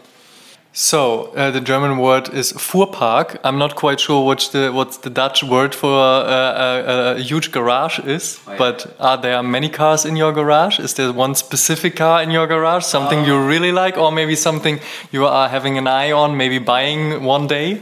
[0.79, 3.39] So uh, the German word is Fuhrpark.
[3.43, 7.51] I'm not quite sure what the what's the Dutch word for a, a, a huge
[7.51, 8.39] garage is.
[8.47, 8.59] Oh, yeah.
[8.59, 10.79] But are there many cars in your garage?
[10.79, 12.85] Is there one specific car in your garage?
[12.85, 13.49] Something you oh.
[13.49, 14.79] really like, or maybe something
[15.11, 17.81] you are having an eye on, maybe buying one day?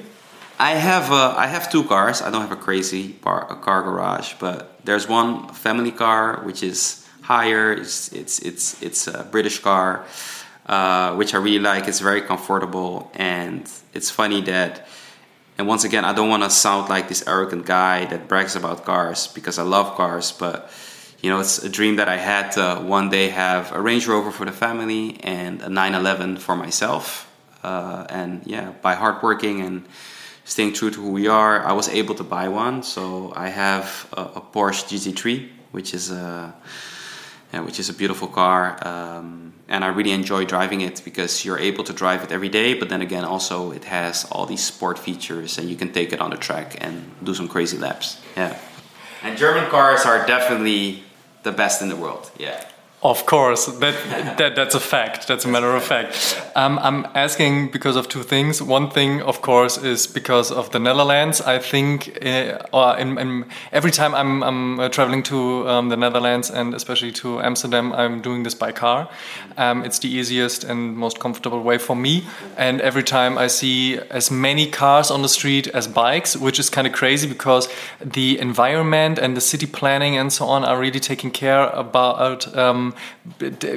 [0.61, 2.23] I have uh, I have two cars.
[2.23, 6.63] I don't have a crazy car, a car garage, but there's one family car which
[6.63, 7.73] is higher.
[7.73, 10.05] It's it's it's it's a British car
[10.67, 11.89] uh, which I really like.
[11.89, 14.89] It's very comfortable, and it's funny that.
[15.57, 18.85] And once again, I don't want to sound like this arrogant guy that brags about
[18.85, 20.69] cars because I love cars, but
[21.25, 24.31] you know, it's a dream that I had to one day have a Range Rover
[24.31, 27.31] for the family and a 911 for myself.
[27.63, 29.87] Uh, and yeah, by hard working and
[30.45, 32.83] staying true to who we are, I was able to buy one.
[32.83, 36.55] So I have a, a Porsche GT3, which is a
[37.55, 38.77] yeah, which is a beautiful car.
[38.87, 42.75] Um, and I really enjoy driving it because you're able to drive it every day.
[42.75, 46.21] But then again, also it has all these sport features, and you can take it
[46.21, 48.21] on the track and do some crazy laps.
[48.37, 48.59] Yeah.
[49.23, 51.03] And German cars are definitely
[51.43, 52.31] the best in the world.
[52.39, 52.65] Yeah.
[53.05, 55.29] Of course, that, that that's a fact.
[55.29, 56.43] That's a matter of fact.
[56.57, 58.63] Um, I'm asking because of two things.
[58.63, 61.43] One thing, of course, is because of the Netherlands.
[61.43, 66.51] I think, uh, in, in, every time I'm, I'm uh, traveling to um, the Netherlands
[66.51, 69.11] and especially to Amsterdam, I'm doing this by car.
[69.59, 72.25] Um, it's the easiest and most comfortable way for me.
[72.57, 76.71] And every time I see as many cars on the street as bikes, which is
[76.71, 77.69] kind of crazy because
[78.01, 82.55] the environment and the city planning and so on are really taking care about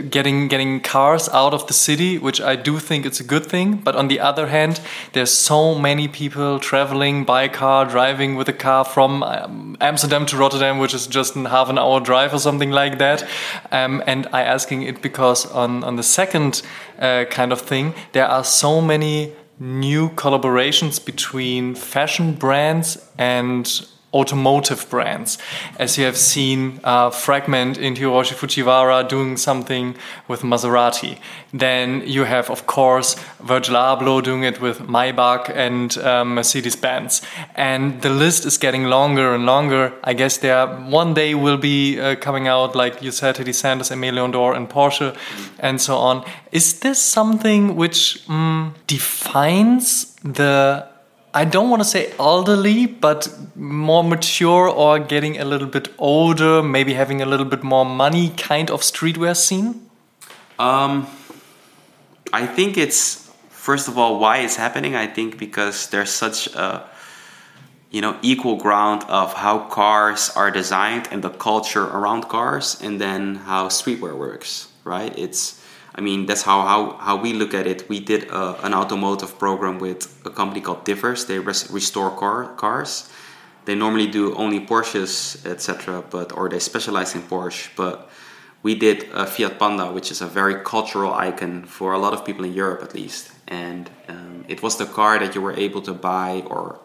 [0.09, 3.77] getting getting cars out of the city, which I do think it's a good thing.
[3.77, 4.81] But on the other hand,
[5.13, 10.37] there's so many people traveling by car, driving with a car from um, Amsterdam to
[10.37, 13.23] Rotterdam, which is just a half an hour drive or something like that.
[13.71, 16.61] Um, and I asking it because on on the second
[16.99, 24.89] uh, kind of thing, there are so many new collaborations between fashion brands and automotive
[24.89, 25.37] brands.
[25.77, 29.95] As you have seen uh, Fragment in Hiroshi Fujiwara doing something
[30.27, 31.19] with Maserati.
[31.53, 37.21] Then you have, of course, Virgil Abloh doing it with Maybach and um, Mercedes Benz.
[37.55, 39.93] And the list is getting longer and longer.
[40.03, 43.91] I guess there one day will be uh, coming out, like you said, Teddy Santis,
[43.91, 45.15] Aimé Leon Dore, and Porsche,
[45.59, 46.25] and so on.
[46.51, 50.87] Is this something which mm, defines the
[51.37, 56.63] I don't want to say elderly, but more mature or getting a little bit older,
[56.63, 59.87] maybe having a little bit more money kind of streetwear scene?
[60.57, 61.05] Um,
[62.33, 64.95] I think it's first of all why it's happening.
[64.95, 66.89] I think because there's such a
[67.91, 72.99] you know equal ground of how cars are designed and the culture around cars, and
[72.99, 74.69] then how streetwear works.
[74.83, 75.13] Right?
[75.15, 75.56] It's
[75.97, 77.89] I mean, that's how, how, how we look at it.
[77.89, 81.25] We did a, an automotive program with a company called Divers.
[81.25, 83.09] They res- restore car, cars.
[83.65, 87.69] They normally do only Porsches, etc., but or they specialize in Porsche.
[87.75, 88.09] But
[88.61, 92.23] we did a Fiat Panda, which is a very cultural icon for a lot of
[92.23, 93.31] people in Europe, at least.
[93.47, 96.79] And um, it was the car that you were able to buy or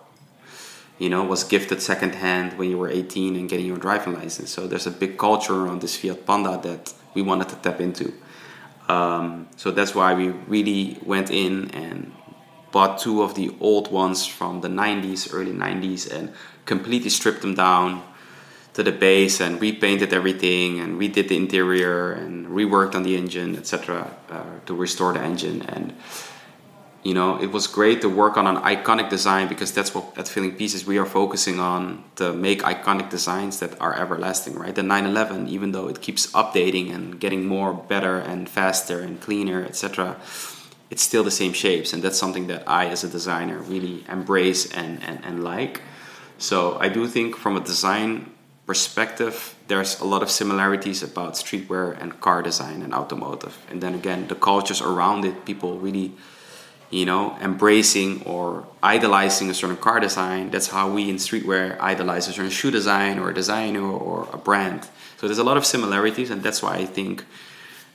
[0.98, 4.50] you know was gifted secondhand when you were 18 and getting your driving license.
[4.50, 8.12] So there's a big culture around this Fiat Panda that we wanted to tap into.
[8.92, 12.12] Um, so that's why we really went in and
[12.72, 16.32] bought two of the old ones from the 90s, early 90s, and
[16.66, 18.02] completely stripped them down
[18.74, 23.56] to the base and repainted everything and redid the interior and reworked on the engine,
[23.56, 25.62] etc., uh, to restore the engine.
[25.62, 25.94] And
[27.02, 30.28] you know, it was great to work on an iconic design because that's what at
[30.28, 34.74] Filling Pieces we are focusing on to make iconic designs that are everlasting, right?
[34.74, 39.64] The 911, even though it keeps updating and getting more better and faster and cleaner,
[39.64, 40.16] etc.,
[40.90, 44.70] it's still the same shapes, and that's something that I, as a designer, really embrace
[44.70, 45.80] and, and, and like.
[46.36, 48.30] So I do think from a design
[48.66, 53.58] perspective, there's a lot of similarities about streetwear and car design and automotive.
[53.70, 56.12] And then again, the cultures around it, people really
[56.92, 60.50] you know, embracing or idolizing a certain car design.
[60.50, 64.38] That's how we in streetwear idolize a certain shoe design or a designer or a
[64.38, 64.84] brand.
[65.16, 67.24] So there's a lot of similarities, and that's why I think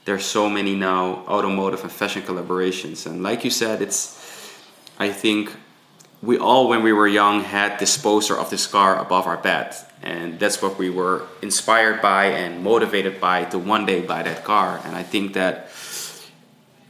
[0.04, 3.06] there's so many now automotive and fashion collaborations.
[3.06, 4.18] And like you said, it's
[4.98, 5.52] I think
[6.20, 9.74] we all when we were young had this poster of this car above our bed
[10.02, 14.42] and that's what we were inspired by and motivated by to one day buy that
[14.44, 15.70] car and i think that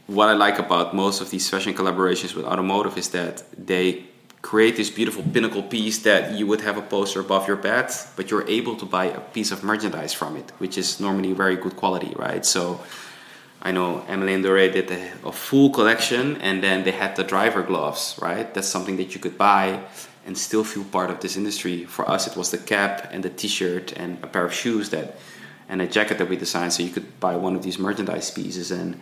[0.08, 4.04] what I like about most of these fashion collaborations with automotive is that they
[4.40, 8.30] create this beautiful pinnacle piece that you would have a poster above your bed, but
[8.30, 11.76] you're able to buy a piece of merchandise from it, which is normally very good
[11.76, 12.46] quality, right?
[12.46, 12.80] So
[13.60, 17.62] I know Leon Dore did a, a, full collection and then they had the driver
[17.62, 18.54] gloves, right?
[18.54, 19.80] That's something that you could buy
[20.24, 21.84] and still feel part of this industry.
[21.84, 25.18] For us, it was the cap and the t-shirt and a pair of shoes that
[25.68, 28.70] and a jacket that we designed so you could buy one of these merchandise pieces
[28.70, 28.98] and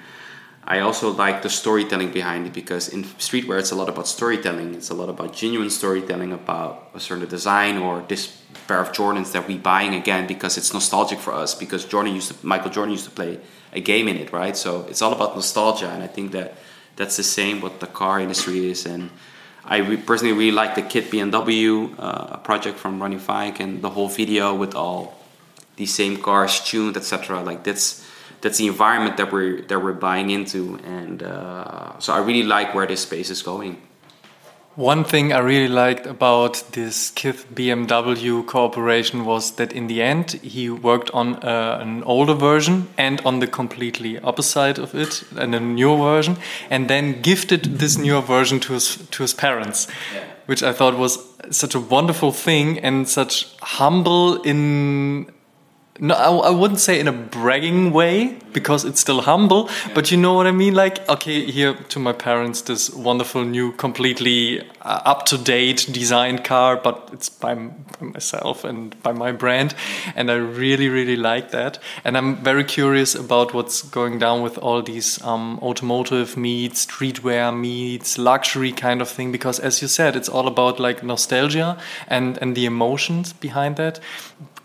[0.69, 4.75] I also like the storytelling behind it because in streetwear it's a lot about storytelling.
[4.75, 9.31] It's a lot about genuine storytelling about a certain design or this pair of Jordans
[9.33, 12.93] that we're buying again because it's nostalgic for us because Jordan used to Michael Jordan
[12.93, 13.39] used to play
[13.73, 14.57] a game in it, right?
[14.57, 16.55] So it's all about nostalgia, and I think that
[16.97, 18.87] that's the same what the car industry is.
[18.87, 19.11] And
[19.65, 23.91] I re- personally really like the Kith BMW uh, project from Ronnie Fieg and the
[23.91, 25.15] whole video with all
[25.77, 27.43] these same cars tuned, etc.
[27.43, 28.06] Like that's
[28.40, 32.75] that's the environment that we're that we're buying into, and uh, so I really like
[32.75, 33.77] where this space is going.
[34.77, 40.33] One thing I really liked about this Kith BMW cooperation was that in the end
[40.42, 45.55] he worked on uh, an older version and on the completely opposite of it and
[45.55, 46.37] a newer version,
[46.68, 50.25] and then gifted this newer version to his to his parents, yeah.
[50.44, 51.18] which I thought was
[51.51, 55.33] such a wonderful thing and such humble in
[55.99, 59.95] no, I, I, wouldn't say in a bragging way because it's still humble, yeah.
[59.95, 60.75] but you know what I mean.
[60.75, 66.77] Like, okay, here to my parents, this wonderful new, completely up to date designed car,
[66.77, 69.75] but it's by, by, myself and by my brand,
[70.14, 71.79] and I really, really like that.
[72.05, 77.59] And I'm very curious about what's going down with all these um, automotive meets, streetwear
[77.59, 82.39] meets, luxury kind of thing, because as you said, it's all about like nostalgia and
[82.39, 84.01] and the emotions behind that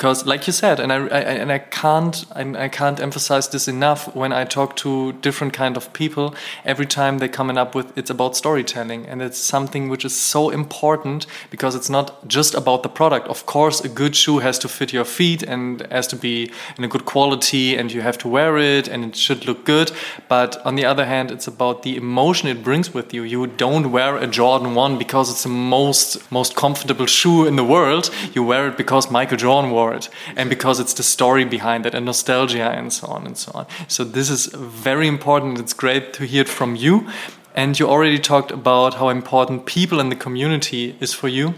[0.02, 3.68] because like you said and I, I and I can't I, I can't emphasize this
[3.68, 6.34] enough when I talk to different kind of people
[6.66, 10.50] every time they coming up with it's about storytelling and it's something which is so
[10.50, 14.68] important because it's not just about the product of course a good shoe has to
[14.68, 18.28] fit your feet and has to be in a good quality and you have to
[18.28, 19.92] wear it and it should look good
[20.28, 23.92] but on the other hand it's about the emotion it brings with you you don't
[23.92, 28.44] wear a Jordan 1 because it's the most most comfortable shoe in the world you
[28.44, 32.06] wear it because Michael Jordan wore it and because it's the story behind it and
[32.06, 33.66] nostalgia and so on and so on.
[33.88, 35.60] So this is very important.
[35.60, 37.08] It's great to hear it from you.
[37.54, 41.54] And you already talked about how important people in the community is for you.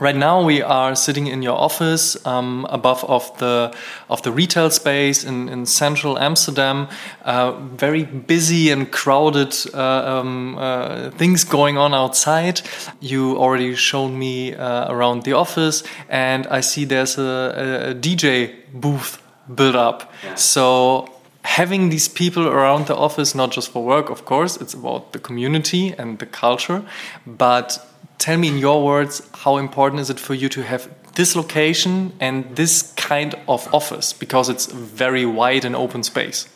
[0.00, 3.70] Right now, we are sitting in your office um, above of the
[4.08, 6.88] of the retail space in, in central Amsterdam.
[7.22, 12.62] Uh, very busy and crowded uh, um, uh, things going on outside.
[13.00, 18.54] You already shown me uh, around the office, and I see there's a, a DJ
[18.72, 19.22] booth
[19.54, 20.10] built up.
[20.24, 20.36] Yeah.
[20.36, 21.10] So
[21.42, 25.18] having these people around the office, not just for work, of course, it's about the
[25.18, 26.82] community and the culture,
[27.26, 27.86] but
[28.18, 32.12] tell me in your words how important is it for you to have this location
[32.20, 34.12] and this kind of office?
[34.12, 36.48] Because it's very wide and open space.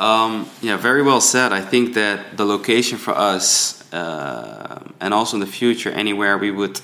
[0.00, 1.52] Um, yeah very well said.
[1.52, 6.50] I think that the location for us uh, and also in the future anywhere we
[6.50, 6.80] would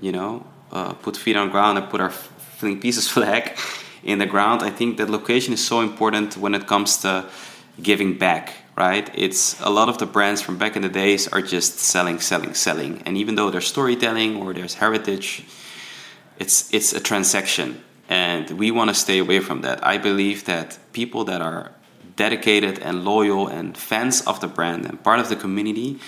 [0.00, 3.58] you know uh, put feet on ground and put our filling pieces flag
[4.06, 7.24] in the ground i think that location is so important when it comes to
[7.82, 9.10] giving back right?
[9.14, 12.54] It's a lot of the brands from back in the days are just selling, selling,
[12.54, 13.02] selling.
[13.06, 15.44] And even though there's storytelling or there's heritage,
[16.38, 17.82] it's it's a transaction.
[18.08, 19.84] And we want to stay away from that.
[19.84, 21.72] I believe that people that are
[22.14, 25.98] dedicated and loyal and fans of the brand and part of the community,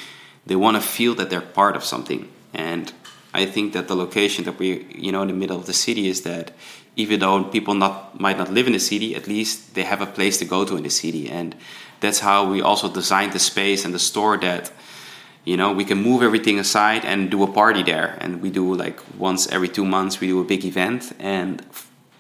[0.47, 2.29] they want to feel that they're part of something.
[2.55, 2.93] And
[3.35, 6.09] I think that the location that we, you know, in the middle of the city
[6.09, 6.53] is that
[6.97, 10.07] even though people not might not live in the city, at least they have a
[10.07, 11.29] place to go to in the city.
[11.29, 11.55] And
[12.01, 14.73] that's how we also designed the space and the store that
[15.45, 18.17] you know we can move everything aside and do a party there.
[18.21, 21.13] And we do like once every two months we do a big event.
[21.19, 21.65] And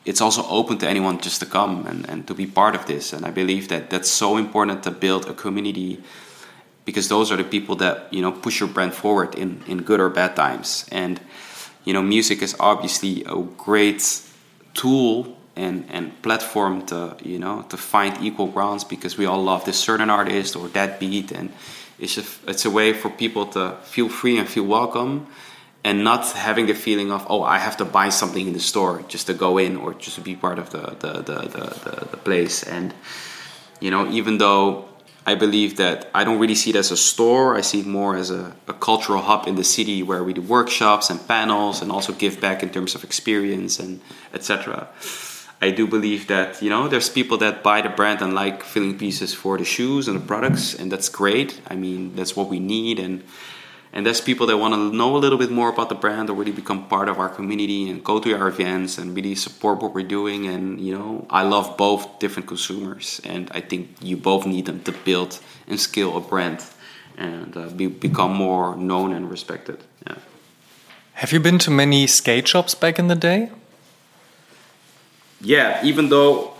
[0.04, 3.12] it's also open to anyone just to come and, and to be part of this.
[3.12, 6.02] And i believe that that's so important to build a community
[6.88, 10.00] because those are the people that you know push your brand forward in, in good
[10.00, 10.86] or bad times.
[10.90, 11.20] And
[11.84, 14.02] you know music is obviously a great
[14.72, 19.66] tool and and platform to you know to find equal grounds because we all love
[19.66, 21.30] this certain artist or that beat.
[21.30, 21.52] And
[21.98, 25.26] it's a, it's a way for people to feel free and feel welcome
[25.84, 29.04] and not having the feeling of oh I have to buy something in the store
[29.08, 32.08] just to go in or just to be part of the the, the, the, the,
[32.12, 32.62] the place.
[32.62, 32.94] And
[33.78, 34.88] you know even though
[35.28, 37.54] I believe that I don't really see it as a store.
[37.54, 40.40] I see it more as a, a, cultural hub in the city where we do
[40.40, 44.00] workshops and panels and also give back in terms of experience and
[44.32, 44.88] etc.
[45.60, 48.96] I do believe that you know there's people that buy the brand and like filling
[48.96, 51.60] pieces for the shoes and the products, and that's great.
[51.72, 53.22] I mean, that's what we need, and
[53.92, 56.34] and there's people that want to know a little bit more about the brand or
[56.34, 59.94] really become part of our community and go to our events and really support what
[59.94, 60.46] we're doing.
[60.46, 64.82] And you know, I love both different consumers, and I think you both need them
[64.82, 66.64] to build and scale a brand
[67.16, 69.84] and uh, be, become more known and respected.
[70.06, 70.16] Yeah.
[71.14, 73.50] Have you been to many skate shops back in the day?
[75.40, 76.54] yeah, even though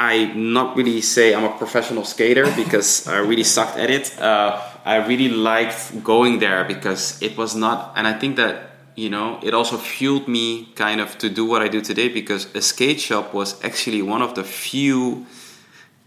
[0.00, 4.18] I not really say I'm a professional skater because I really sucked at it.
[4.18, 9.10] Uh, I really liked going there because it was not, and I think that you
[9.10, 12.62] know it also fueled me kind of to do what I do today because a
[12.62, 15.26] skate shop was actually one of the few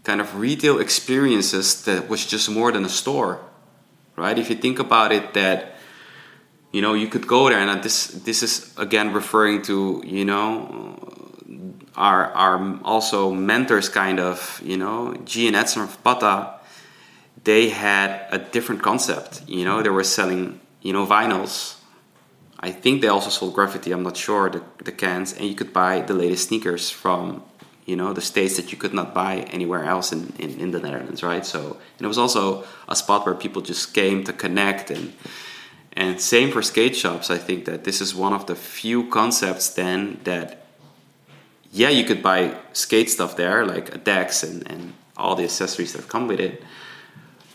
[0.02, 3.38] kind of retail experiences that was just more than a store,
[4.16, 4.36] right?
[4.36, 5.76] If you think about it, that
[6.72, 11.23] you know you could go there, and this this is again referring to you know
[11.96, 16.54] are are also mentors kind of you know G and Edson of Patta
[17.44, 21.76] they had a different concept you know they were selling you know vinyls.
[22.60, 25.72] I think they also sold graffiti I'm not sure the, the cans and you could
[25.72, 27.42] buy the latest sneakers from
[27.84, 30.80] you know the states that you could not buy anywhere else in, in, in the
[30.80, 31.44] Netherlands right?
[31.44, 31.60] So
[31.98, 35.12] and it was also a spot where people just came to connect and
[35.96, 37.30] and same for skate shops.
[37.30, 40.63] I think that this is one of the few concepts then that
[41.74, 45.92] yeah, you could buy skate stuff there, like a decks and, and all the accessories
[45.94, 46.62] that come with it.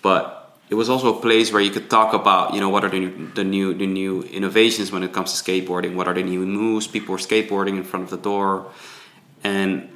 [0.02, 2.90] But it was also a place where you could talk about, you know, what are
[2.90, 5.96] the new, the new the new innovations when it comes to skateboarding?
[5.96, 6.86] What are the new moves?
[6.86, 8.70] People were skateboarding in front of the door,
[9.42, 9.88] and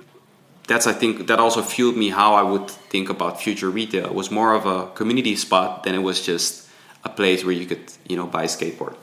[0.69, 4.05] that's I think that also fueled me how I would think about future retail.
[4.05, 6.69] It was more of a community spot than it was just
[7.03, 8.95] a place where you could, you know, buy a skateboard.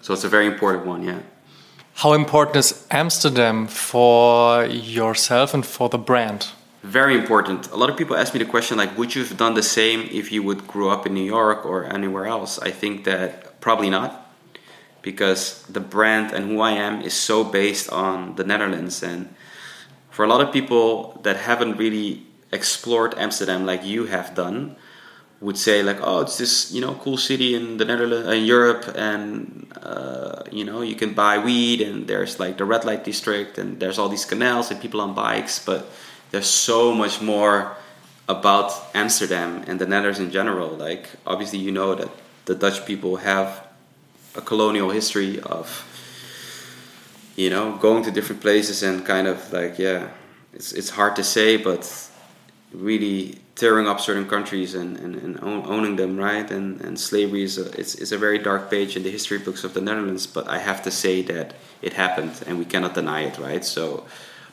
[0.00, 1.20] So it's a very important one, yeah.
[1.98, 6.46] How important is Amsterdam for yourself and for the brand?
[6.84, 7.72] Very important.
[7.72, 10.08] A lot of people ask me the question like, would you have done the same
[10.12, 12.56] if you would grow up in New York or anywhere else?
[12.60, 14.30] I think that probably not,
[15.02, 19.02] because the brand and who I am is so based on the Netherlands.
[19.02, 19.34] And
[20.08, 22.22] for a lot of people that haven't really
[22.52, 24.76] explored Amsterdam like you have done,
[25.40, 28.92] would say like, oh, it's this you know cool city in the Netherlands, in Europe,
[28.96, 33.58] and uh, you know you can buy weed, and there's like the red light district,
[33.58, 35.90] and there's all these canals and people on bikes, but
[36.30, 37.76] there's so much more
[38.28, 40.70] about Amsterdam and the Netherlands in general.
[40.70, 42.10] Like obviously you know that
[42.44, 43.64] the Dutch people have
[44.34, 45.84] a colonial history of
[47.36, 50.08] you know going to different places and kind of like yeah,
[50.52, 52.10] it's it's hard to say, but
[52.72, 56.48] really tearing up certain countries and, and, and owning them, right?
[56.48, 59.64] And, and slavery is a, it's, it's a very dark page in the history books
[59.64, 63.22] of the Netherlands, but I have to say that it happened and we cannot deny
[63.22, 63.64] it, right?
[63.64, 64.06] So,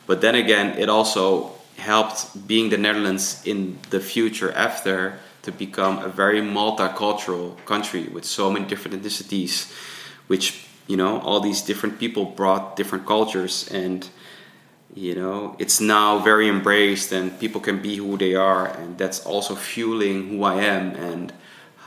[0.08, 5.98] but then again, it also helped being the Netherlands in the future after to become
[6.02, 9.72] a very multicultural country with so many different ethnicities,
[10.26, 14.08] which, you know, all these different people brought different cultures and
[14.96, 19.20] you know it's now very embraced and people can be who they are and that's
[19.24, 21.32] also fueling who i am and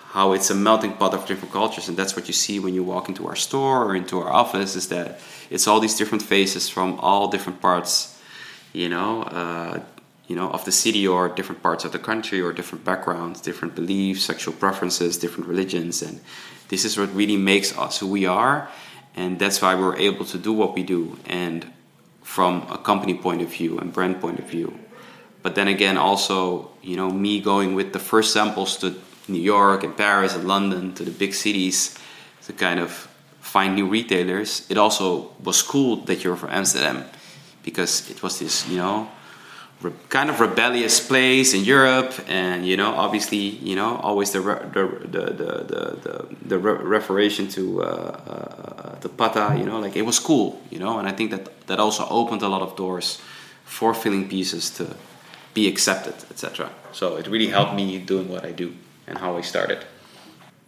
[0.09, 1.87] how it's a melting pot of different cultures.
[1.87, 4.75] And that's what you see when you walk into our store or into our office
[4.75, 5.19] is that
[5.51, 8.15] it's all these different faces from all different parts
[8.73, 9.79] you know uh,
[10.27, 13.73] you know of the city or different parts of the country or different backgrounds different
[13.73, 16.01] beliefs sexual preferences different religions.
[16.01, 16.19] And
[16.69, 18.67] this is what really makes us who we are.
[19.15, 21.17] And that's why we're able to do what we do.
[21.25, 21.71] And
[22.29, 24.69] from a company point of view and brand point of view.
[25.41, 28.93] But then again, also, you know, me going with the first samples to
[29.27, 31.97] New York and Paris and London to the big cities
[32.45, 33.09] to kind of
[33.41, 34.69] find new retailers.
[34.69, 37.03] It also was cool that you're from Amsterdam
[37.63, 39.09] because it was this, you know,
[39.81, 44.41] re- kind of rebellious place in Europe, and you know, obviously, you know, always the
[44.41, 49.79] re- the the the the, the re- referation to uh, uh, the Patta, you know,
[49.79, 52.61] like it was cool, you know, and I think that that also opened a lot
[52.61, 53.21] of doors
[53.65, 54.95] for filling pieces to
[55.53, 56.69] be accepted, etc.
[56.91, 58.73] So it really helped me doing what I do
[59.07, 59.85] and how I started.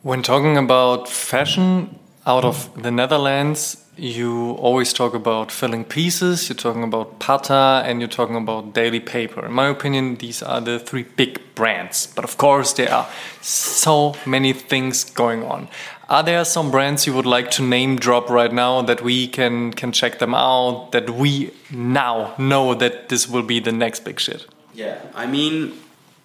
[0.03, 6.55] When talking about fashion out of the Netherlands, you always talk about filling pieces, you're
[6.55, 9.45] talking about Patta, and you're talking about Daily Paper.
[9.45, 12.07] In my opinion, these are the three big brands.
[12.07, 13.07] But of course, there are
[13.41, 15.67] so many things going on.
[16.09, 19.71] Are there some brands you would like to name drop right now that we can
[19.71, 20.91] can check them out?
[20.91, 24.45] That we now know that this will be the next big shit.
[24.73, 25.73] Yeah, I mean,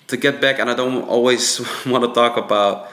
[0.09, 2.88] to get back, and I don't always want to talk about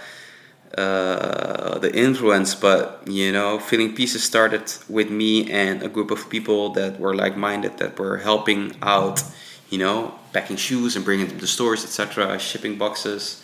[0.77, 6.29] uh, the influence, but you know, Filling Pieces started with me and a group of
[6.29, 9.23] people that were like-minded that were helping out,
[9.69, 13.43] you know, packing shoes and bringing them to stores, etc., shipping boxes,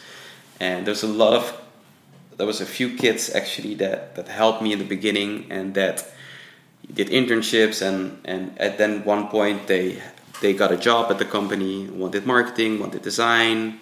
[0.60, 1.62] and there's a lot of
[2.38, 6.10] there was a few kids actually that that helped me in the beginning and that
[6.94, 10.02] did internships and and at then one point they
[10.42, 13.80] they got a job at the company one did marketing one did design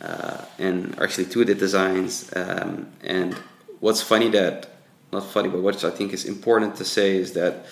[0.00, 2.30] uh, and actually two of the designs.
[2.34, 3.34] Um, and
[3.80, 4.68] what's funny that,
[5.12, 7.66] not funny, but what I think is important to say is that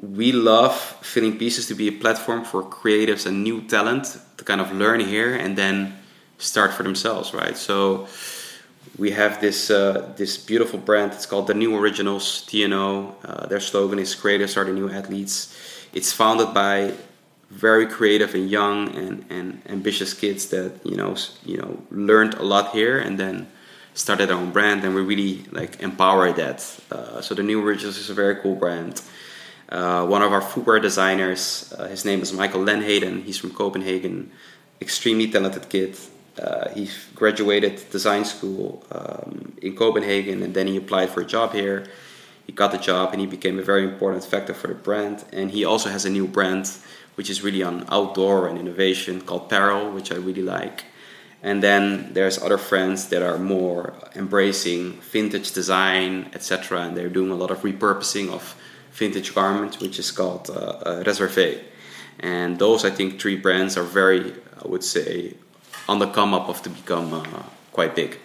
[0.00, 4.60] we love filling pieces to be a platform for creatives and new talent to kind
[4.60, 5.94] of learn here and then
[6.38, 7.56] start for themselves, right?
[7.56, 8.06] So
[8.98, 11.12] we have this uh, this beautiful brand.
[11.12, 13.14] It's called the New Originals TNO.
[13.24, 15.54] Uh, their slogan is "Creatives are the new athletes."
[15.92, 16.92] It's founded by
[17.50, 22.42] very creative and young and, and ambitious kids that you know you know learned a
[22.42, 23.46] lot here and then
[23.94, 26.58] started their own brand and we really like empower that.
[26.90, 29.00] Uh, so the new originals is a very cool brand.
[29.68, 34.30] Uh, one of our footwear designers uh, his name is michael lenheden he's from copenhagen.
[34.80, 35.96] Extremely talented kid.
[36.38, 41.52] Uh, he graduated design school um, in copenhagen and then he applied for a job
[41.52, 41.86] here.
[42.46, 45.24] He got the job and he became a very important factor for the brand.
[45.32, 46.70] And he also has a new brand
[47.16, 50.84] which is really on outdoor and innovation called Peril, which I really like.
[51.42, 56.80] And then there's other friends that are more embracing vintage design, etc.
[56.82, 58.56] And they're doing a lot of repurposing of
[58.92, 61.62] vintage garments, which is called uh, uh, Reservé.
[62.18, 64.32] And those, I think, three brands are very,
[64.64, 65.34] I would say,
[65.88, 67.42] on the come up of to become uh,
[67.72, 68.18] quite big.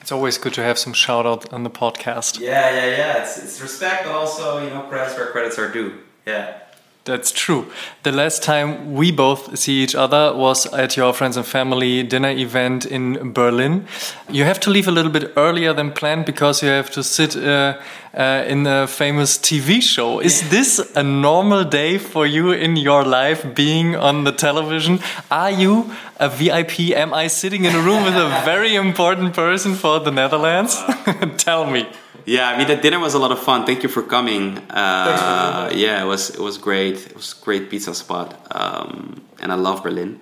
[0.00, 2.38] It's always good to have some shout out on the podcast.
[2.38, 3.22] Yeah, yeah, yeah.
[3.22, 5.98] It's, it's respect, also, you know, credits where credits are due.
[6.26, 6.58] Yeah.
[7.04, 7.70] That's true.
[8.02, 12.30] The last time we both see each other was at your friends and family dinner
[12.30, 13.86] event in Berlin.
[14.30, 17.36] You have to leave a little bit earlier than planned because you have to sit
[17.36, 17.78] uh,
[18.14, 20.18] uh, in a famous TV show.
[20.20, 25.00] Is this a normal day for you in your life being on the television?
[25.30, 26.96] Are you a VIP?
[26.96, 30.82] Am I sitting in a room with a very important person for the Netherlands?
[31.36, 31.86] Tell me.
[32.26, 33.66] Yeah, I mean the dinner was a lot of fun.
[33.66, 34.58] Thank you for coming.
[34.70, 37.06] Uh, yeah, it was it was great.
[37.06, 40.20] It was a great pizza spot, um, and I love Berlin.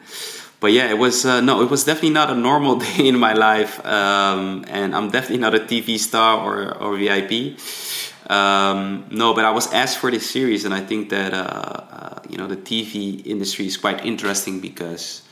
[0.59, 3.35] But yeah, it was uh, no, it was definitely not a normal day in my
[3.35, 7.59] life, um, and I'm definitely not a TV star or or VIP.
[8.29, 12.21] Um, no, but I was asked for this series, and I think that uh, uh,
[12.29, 15.23] you know the TV industry is quite interesting because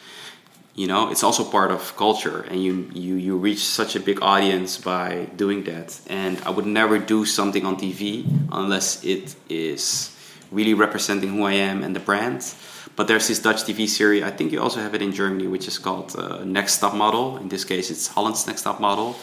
[0.74, 4.22] you know it's also part of culture and you you you reach such a big
[4.22, 6.00] audience by doing that.
[6.08, 10.16] And i would never do something on tv unless it is
[10.50, 12.54] really representing who i am and the brand.
[12.96, 15.66] But there's this dutch tv series i think you also have it in germany which
[15.66, 17.36] is called uh, next top model.
[17.38, 19.16] In this case it's holland's next top model.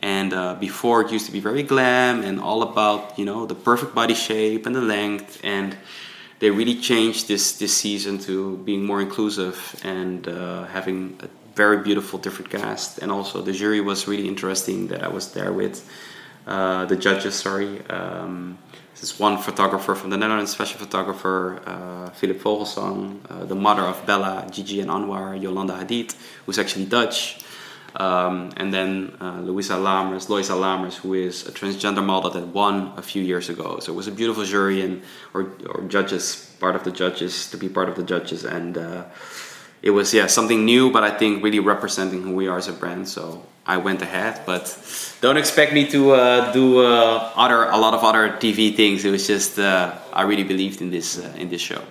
[0.00, 3.54] And uh, before it used to be very glam and all about you know the
[3.54, 5.40] perfect body shape and the length.
[5.42, 5.76] And
[6.40, 11.78] they really changed this this season to being more inclusive and uh, having a very
[11.82, 12.98] beautiful different cast.
[12.98, 15.76] And also the jury was really interesting that I was there with
[16.46, 17.84] uh, the judges sorry.
[17.90, 18.58] Um,
[18.92, 23.82] this is one photographer from the Netherlands fashion photographer uh, Philip Vogelsang uh, the mother
[23.82, 26.14] of Bella Gigi and Anwar Yolanda Hadid
[26.44, 27.38] who's actually Dutch
[27.96, 32.92] um, and then uh, Louisa Lamers, Loiza Lamers, who is a transgender model that won
[32.96, 33.78] a few years ago.
[33.80, 35.02] So it was a beautiful jury and
[35.34, 39.04] or, or judges, part of the judges, to be part of the judges, and uh,
[39.82, 42.72] it was yeah something new, but I think really representing who we are as a
[42.72, 43.08] brand.
[43.08, 44.64] So I went ahead, but
[45.20, 49.04] don't expect me to uh, do uh, other a lot of other TV things.
[49.04, 51.82] It was just uh, I really believed in this uh, in this show.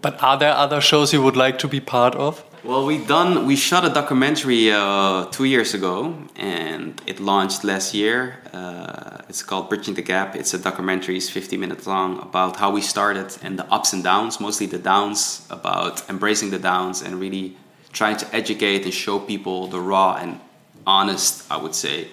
[0.00, 2.44] But are there other shows you would like to be part of?
[2.64, 7.94] Well, we done we shot a documentary uh, two years ago, and it launched last
[7.94, 8.42] year.
[8.52, 10.34] Uh, it's called Bridging the Gap.
[10.34, 14.02] It's a documentary, it's 50 minutes long, about how we started and the ups and
[14.02, 17.56] downs, mostly the downs, about embracing the downs and really
[17.92, 20.40] trying to educate and show people the raw and
[20.84, 22.08] honest, I would say,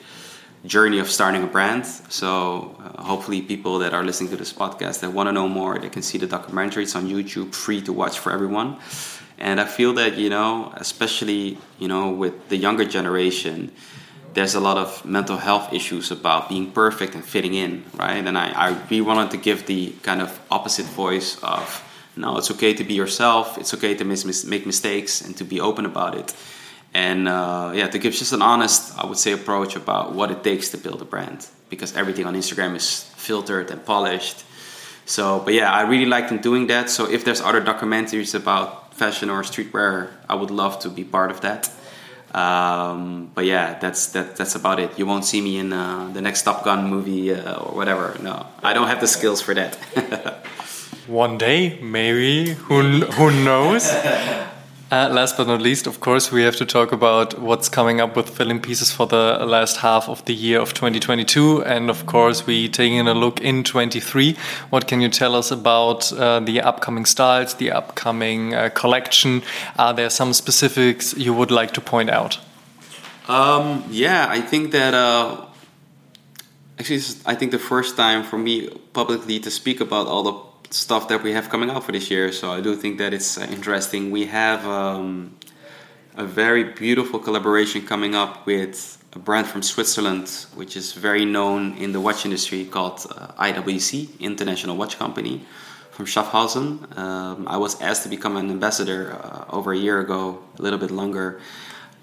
[0.64, 1.88] journey of starting a brand.
[1.88, 5.80] So uh, hopefully, people that are listening to this podcast that want to know more,
[5.80, 6.84] they can see the documentary.
[6.84, 8.78] It's on YouTube, free to watch for everyone.
[9.38, 13.72] And I feel that you know, especially you know, with the younger generation,
[14.34, 18.26] there's a lot of mental health issues about being perfect and fitting in, right?
[18.26, 21.82] And I, I really wanted to give the kind of opposite voice of
[22.18, 23.58] no, it's okay to be yourself.
[23.58, 26.34] It's okay to mis- make mistakes and to be open about it
[26.96, 30.46] and uh, yeah, to give just an honest, I would say, approach about what it
[30.46, 34.46] takes to build a brand because everything on Instagram is filtered and polished.
[35.06, 36.90] So, but yeah, I really like them doing that.
[36.90, 41.32] So, if there's other documentaries about fashion or streetwear, I would love to be part
[41.32, 41.70] of that.
[42.34, 44.36] Um, but yeah, that's that.
[44.36, 45.00] That's about it.
[45.00, 48.18] You won't see me in uh, the next Top Gun movie uh, or whatever.
[48.22, 49.76] No, I don't have the skills for that.
[51.08, 52.52] One day, maybe.
[52.68, 53.90] Who who knows?
[54.92, 58.16] Uh, last but not least, of course, we have to talk about what's coming up
[58.16, 61.64] with filling pieces for the last half of the year of 2022.
[61.64, 64.38] And of course, we taking a look in 23.
[64.70, 69.42] What can you tell us about uh, the upcoming styles, the upcoming uh, collection?
[69.80, 72.38] Are there some specifics you would like to point out?
[73.28, 75.46] Um, yeah, I think that uh,
[76.78, 81.08] actually, I think the first time for me publicly to speak about all the stuff
[81.10, 82.32] that we have coming out for this year.
[82.32, 84.12] So I do think that it's uh, interesting.
[84.12, 85.36] We have um,
[86.16, 91.78] a very beautiful collaboration coming up with a brand from Switzerland, which is very known
[91.78, 95.46] in the watch industry, called uh, IWC, International Watch Company,
[95.92, 96.98] from Schaffhausen.
[96.98, 100.80] Um, I was asked to become an ambassador uh, over a year ago, a little
[100.80, 101.40] bit longer,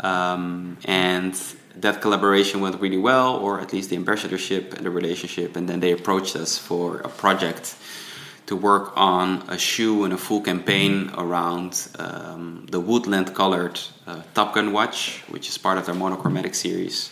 [0.00, 1.34] um, and
[1.76, 5.56] that collaboration went really well, or at least the ambassadorship and the relationship.
[5.56, 7.76] And then they approached us for a project
[8.52, 14.20] to work on a shoe and a full campaign around um, the woodland colored uh,
[14.34, 17.10] Top Gun watch, which is part of their monochromatic series.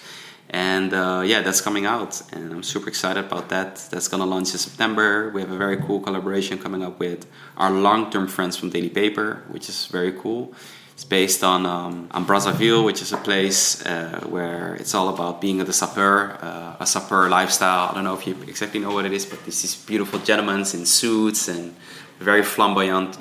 [0.50, 3.70] And uh, yeah, that's coming out, and I'm super excited about that.
[3.90, 5.30] That's gonna launch in September.
[5.34, 7.26] We have a very cool collaboration coming up with
[7.56, 10.52] our long term friends from Daily Paper, which is very cool.
[11.00, 15.40] It's based on um, on Brazzaville, which is a place uh, where it's all about
[15.40, 17.88] being a sapeur, uh, a sapeur lifestyle.
[17.88, 20.58] I don't know if you exactly know what it is, but this is beautiful gentlemen
[20.58, 21.74] in suits and
[22.18, 23.16] very flamboyant,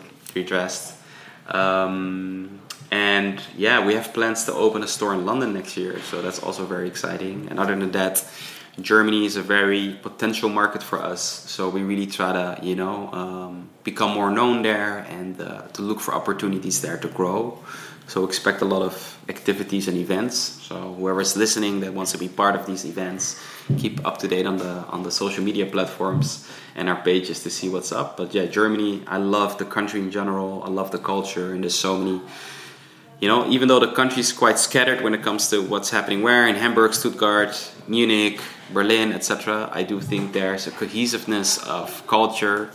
[0.46, 0.94] dressed.
[1.48, 2.60] Um,
[2.92, 6.44] and yeah, we have plans to open a store in London next year, so that's
[6.44, 7.48] also very exciting.
[7.50, 8.26] And other than that,
[8.80, 13.12] Germany is a very potential market for us, so we really try to, you know,
[13.14, 17.60] um, become more known there and uh, to look for opportunities there to grow.
[18.08, 20.36] So expect a lot of activities and events.
[20.38, 23.40] So whoever's listening that wants to be part of these events,
[23.78, 27.52] keep up to date on the on the social media platforms and our pages to
[27.52, 28.18] see what's up.
[28.18, 30.64] But yeah, Germany, I love the country in general.
[30.64, 32.22] I love the culture, and there's so many.
[33.20, 36.22] You know, even though the country is quite scattered when it comes to what's happening
[36.22, 38.40] where in Hamburg, Stuttgart, Munich,
[38.72, 42.72] Berlin, etc., I do think there's a cohesiveness of culture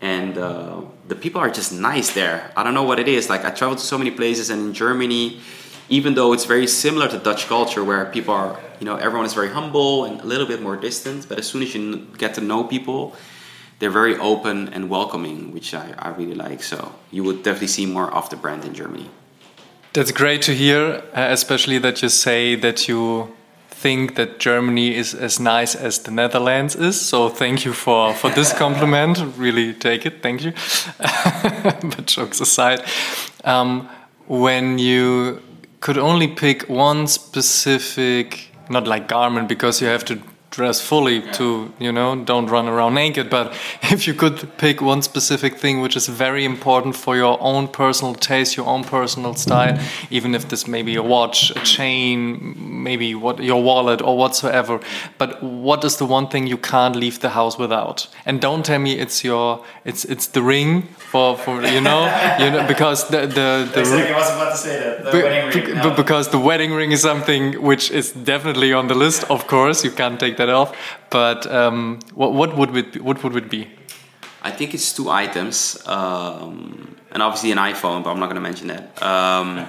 [0.00, 2.50] and uh, the people are just nice there.
[2.56, 3.30] I don't know what it is.
[3.30, 5.40] Like I traveled to so many places, and in Germany,
[5.88, 9.34] even though it's very similar to Dutch culture, where people are, you know, everyone is
[9.34, 11.28] very humble and a little bit more distant.
[11.28, 13.14] But as soon as you get to know people,
[13.78, 16.62] they're very open and welcoming, which I, I really like.
[16.62, 19.08] So you would definitely see more of the brand in Germany.
[19.96, 23.34] That's great to hear, uh, especially that you say that you
[23.70, 27.00] think that Germany is as nice as the Netherlands is.
[27.00, 29.18] So thank you for, for this compliment.
[29.38, 30.22] really take it.
[30.22, 30.52] Thank you.
[30.98, 32.82] but jokes aside,
[33.44, 33.88] um,
[34.26, 35.40] when you
[35.80, 40.20] could only pick one specific, not like garment, because you have to
[40.50, 41.32] dress fully yeah.
[41.32, 45.80] to you know don't run around naked but if you could pick one specific thing
[45.80, 49.78] which is very important for your own personal taste your own personal style
[50.10, 54.80] even if this may be a watch a chain maybe what your wallet or whatsoever
[55.18, 58.78] but what is the one thing you can't leave the house without and don't tell
[58.78, 62.02] me it's your it's it's the ring for for you know
[62.38, 65.22] you know because the the, the exactly, I was about to say that the be,
[65.22, 65.94] wedding ring, no.
[65.94, 69.90] because the wedding ring is something which is definitely on the list of course you
[69.90, 70.76] can't take that that off.
[71.10, 73.68] But um, what, what would it what would it be?
[74.42, 78.40] I think it's two items, um, and obviously an iPhone, but I'm not going to
[78.40, 79.02] mention that.
[79.02, 79.66] Um,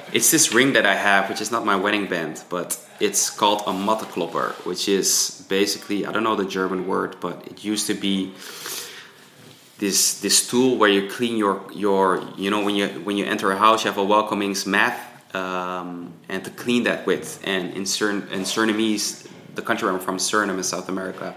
[0.14, 3.60] it's this ring that I have, which is not my wedding band, but it's called
[3.66, 7.94] a Mattenklopper, which is basically I don't know the German word, but it used to
[7.94, 8.32] be
[9.78, 13.52] this this tool where you clean your your you know when you when you enter
[13.52, 15.04] a house, you have a welcoming mat.
[15.34, 19.27] Um, and to clean that with, and in certain in Surinamese,
[19.58, 21.34] the country I'm from, Suriname in South America,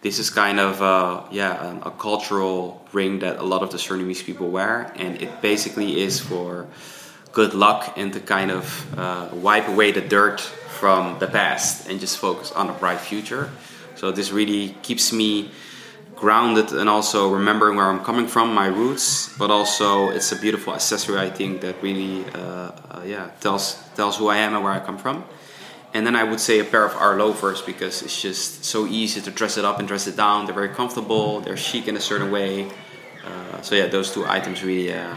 [0.00, 1.52] this is kind of uh, yeah
[1.84, 6.00] a, a, cultural ring that a lot of the Surinamese people wear, and it basically
[6.00, 6.66] is for
[7.32, 8.64] good luck and to kind of
[8.98, 10.40] uh, wipe away the dirt
[10.80, 13.50] from the past and just focus on a bright future.
[13.96, 15.50] So this really keeps me
[16.14, 20.72] grounded and also remembering where I'm coming from, my roots, but also it's a beautiful
[20.74, 24.72] accessory I think that really uh, uh yeah tells tells who I am and where
[24.72, 25.24] I come from.
[25.94, 29.20] And then I would say a pair of our loafers because it's just so easy
[29.22, 30.44] to dress it up and dress it down.
[30.44, 31.40] They're very comfortable.
[31.40, 32.70] They're chic in a certain way.
[33.24, 35.16] Uh, so yeah, those two items really, uh,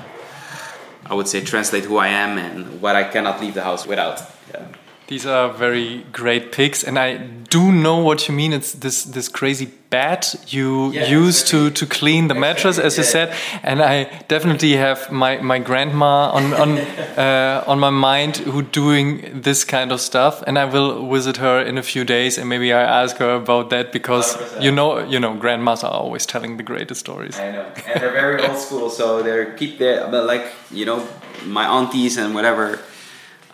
[1.06, 4.22] I would say, translate who I am and what I cannot leave the house without.
[4.54, 4.68] Yeah.
[5.12, 8.54] These are very great picks, and I do know what you mean.
[8.54, 11.70] It's this this crazy bat you yeah, use exactly.
[11.70, 13.02] to to clean the mattress, as yeah.
[13.02, 13.36] you said.
[13.62, 16.78] And I definitely have my my grandma on on
[17.18, 21.60] uh, on my mind who doing this kind of stuff, and I will visit her
[21.62, 24.62] in a few days, and maybe I ask her about that because 100%.
[24.62, 27.38] you know you know grandmas are always telling the greatest stories.
[27.38, 31.06] I know, and they're very old school, so they're keep their like you know
[31.44, 32.80] my aunties and whatever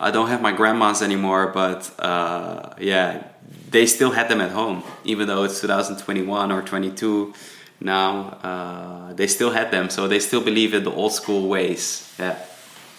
[0.00, 3.24] I don't have my grandmas anymore, but uh, yeah,
[3.70, 7.34] they still had them at home, even though it's 2021 or 22
[7.80, 8.38] now.
[8.42, 12.14] Uh, they still had them, so they still believe in the old school ways.
[12.18, 12.38] Yeah.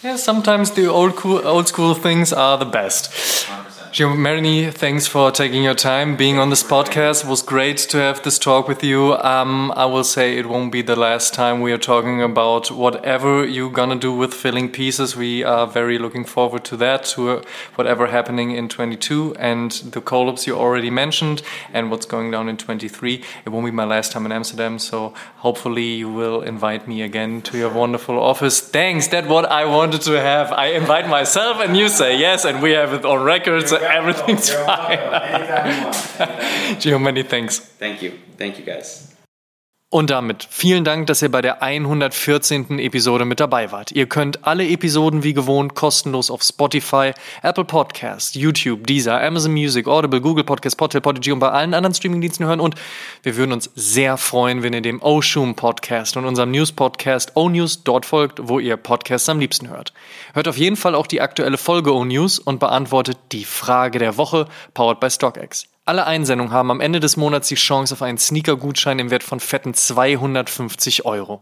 [0.03, 3.11] Yeah, sometimes the old cool, old school things are the best.
[3.91, 3.93] 100%.
[3.93, 7.23] Gio thanks for taking your time, being on this podcast.
[7.23, 9.15] It was great to have this talk with you.
[9.17, 13.45] Um, I will say it won't be the last time we are talking about whatever
[13.45, 15.15] you're gonna do with filling pieces.
[15.15, 17.41] We are very looking forward to that, to uh,
[17.75, 21.41] whatever happening in 22 and the collabs you already mentioned
[21.73, 23.23] and what's going down in 23.
[23.45, 27.41] It won't be my last time in Amsterdam, so hopefully you will invite me again
[27.43, 28.59] to your wonderful office.
[28.59, 30.51] Thanks, that's what I wanted to have.
[30.51, 33.78] I invite myself and you say yes, and we have it on record.
[33.79, 34.97] So everything's fine.
[36.81, 37.59] Gio, many thanks.
[37.59, 38.19] Thank you.
[38.37, 39.15] Thank you, guys.
[39.91, 42.77] Und damit vielen Dank, dass ihr bei der 114.
[42.77, 43.91] Episode mit dabei wart.
[43.91, 49.87] Ihr könnt alle Episoden wie gewohnt kostenlos auf Spotify, Apple Podcasts, YouTube, Deezer, Amazon Music,
[49.87, 52.59] Audible, Google Podcasts, Podtail, Podigy und bei allen anderen Streamingdiensten hören.
[52.59, 52.75] Und
[53.23, 57.49] wir würden uns sehr freuen, wenn ihr dem Oshum Podcast und unserem News Podcast O
[57.49, 59.93] News dort folgt, wo ihr Podcasts am liebsten hört.
[60.35, 64.17] Hört auf jeden Fall auch die aktuelle Folge O News und beantwortet die Frage der
[64.17, 65.65] Woche, powered by StockX.
[65.89, 69.39] Alle Einsendungen haben am Ende des Monats die Chance auf einen Sneaker-Gutschein im Wert von
[69.39, 71.39] fetten 250 Euro.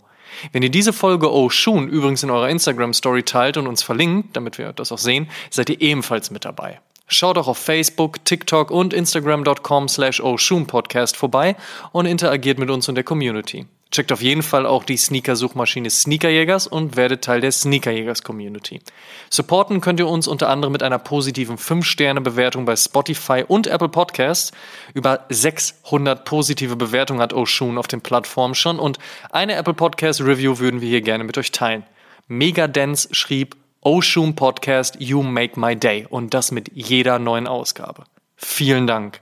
[0.53, 4.57] Wenn ihr diese Folge Oh Shoon übrigens in eurer Instagram-Story teilt und uns verlinkt, damit
[4.57, 6.79] wir das auch sehen, seid ihr ebenfalls mit dabei.
[7.09, 10.21] Schaut auch auf Facebook, TikTok und Instagram.com slash
[10.67, 11.57] Podcast vorbei
[11.91, 13.65] und interagiert mit uns und der Community.
[13.89, 18.81] Checkt auf jeden Fall auch die Sneaker-Suchmaschine Sneakerjägers und werdet Teil der Sneakerjägers-Community.
[19.29, 24.51] Supporten könnt ihr uns unter anderem mit einer positiven 5-Sterne-Bewertung bei Spotify und Apple Podcasts.
[24.93, 28.99] Über 600 positive Bewertungen hat Oshun auf den Plattformen schon und
[29.31, 31.83] eine Apple Podcast Review würden wir hier gerne mit euch teilen.
[32.27, 38.03] Megadance schrieb Oshun Podcast You Make My Day und das mit jeder neuen Ausgabe.
[38.35, 39.21] Vielen Dank.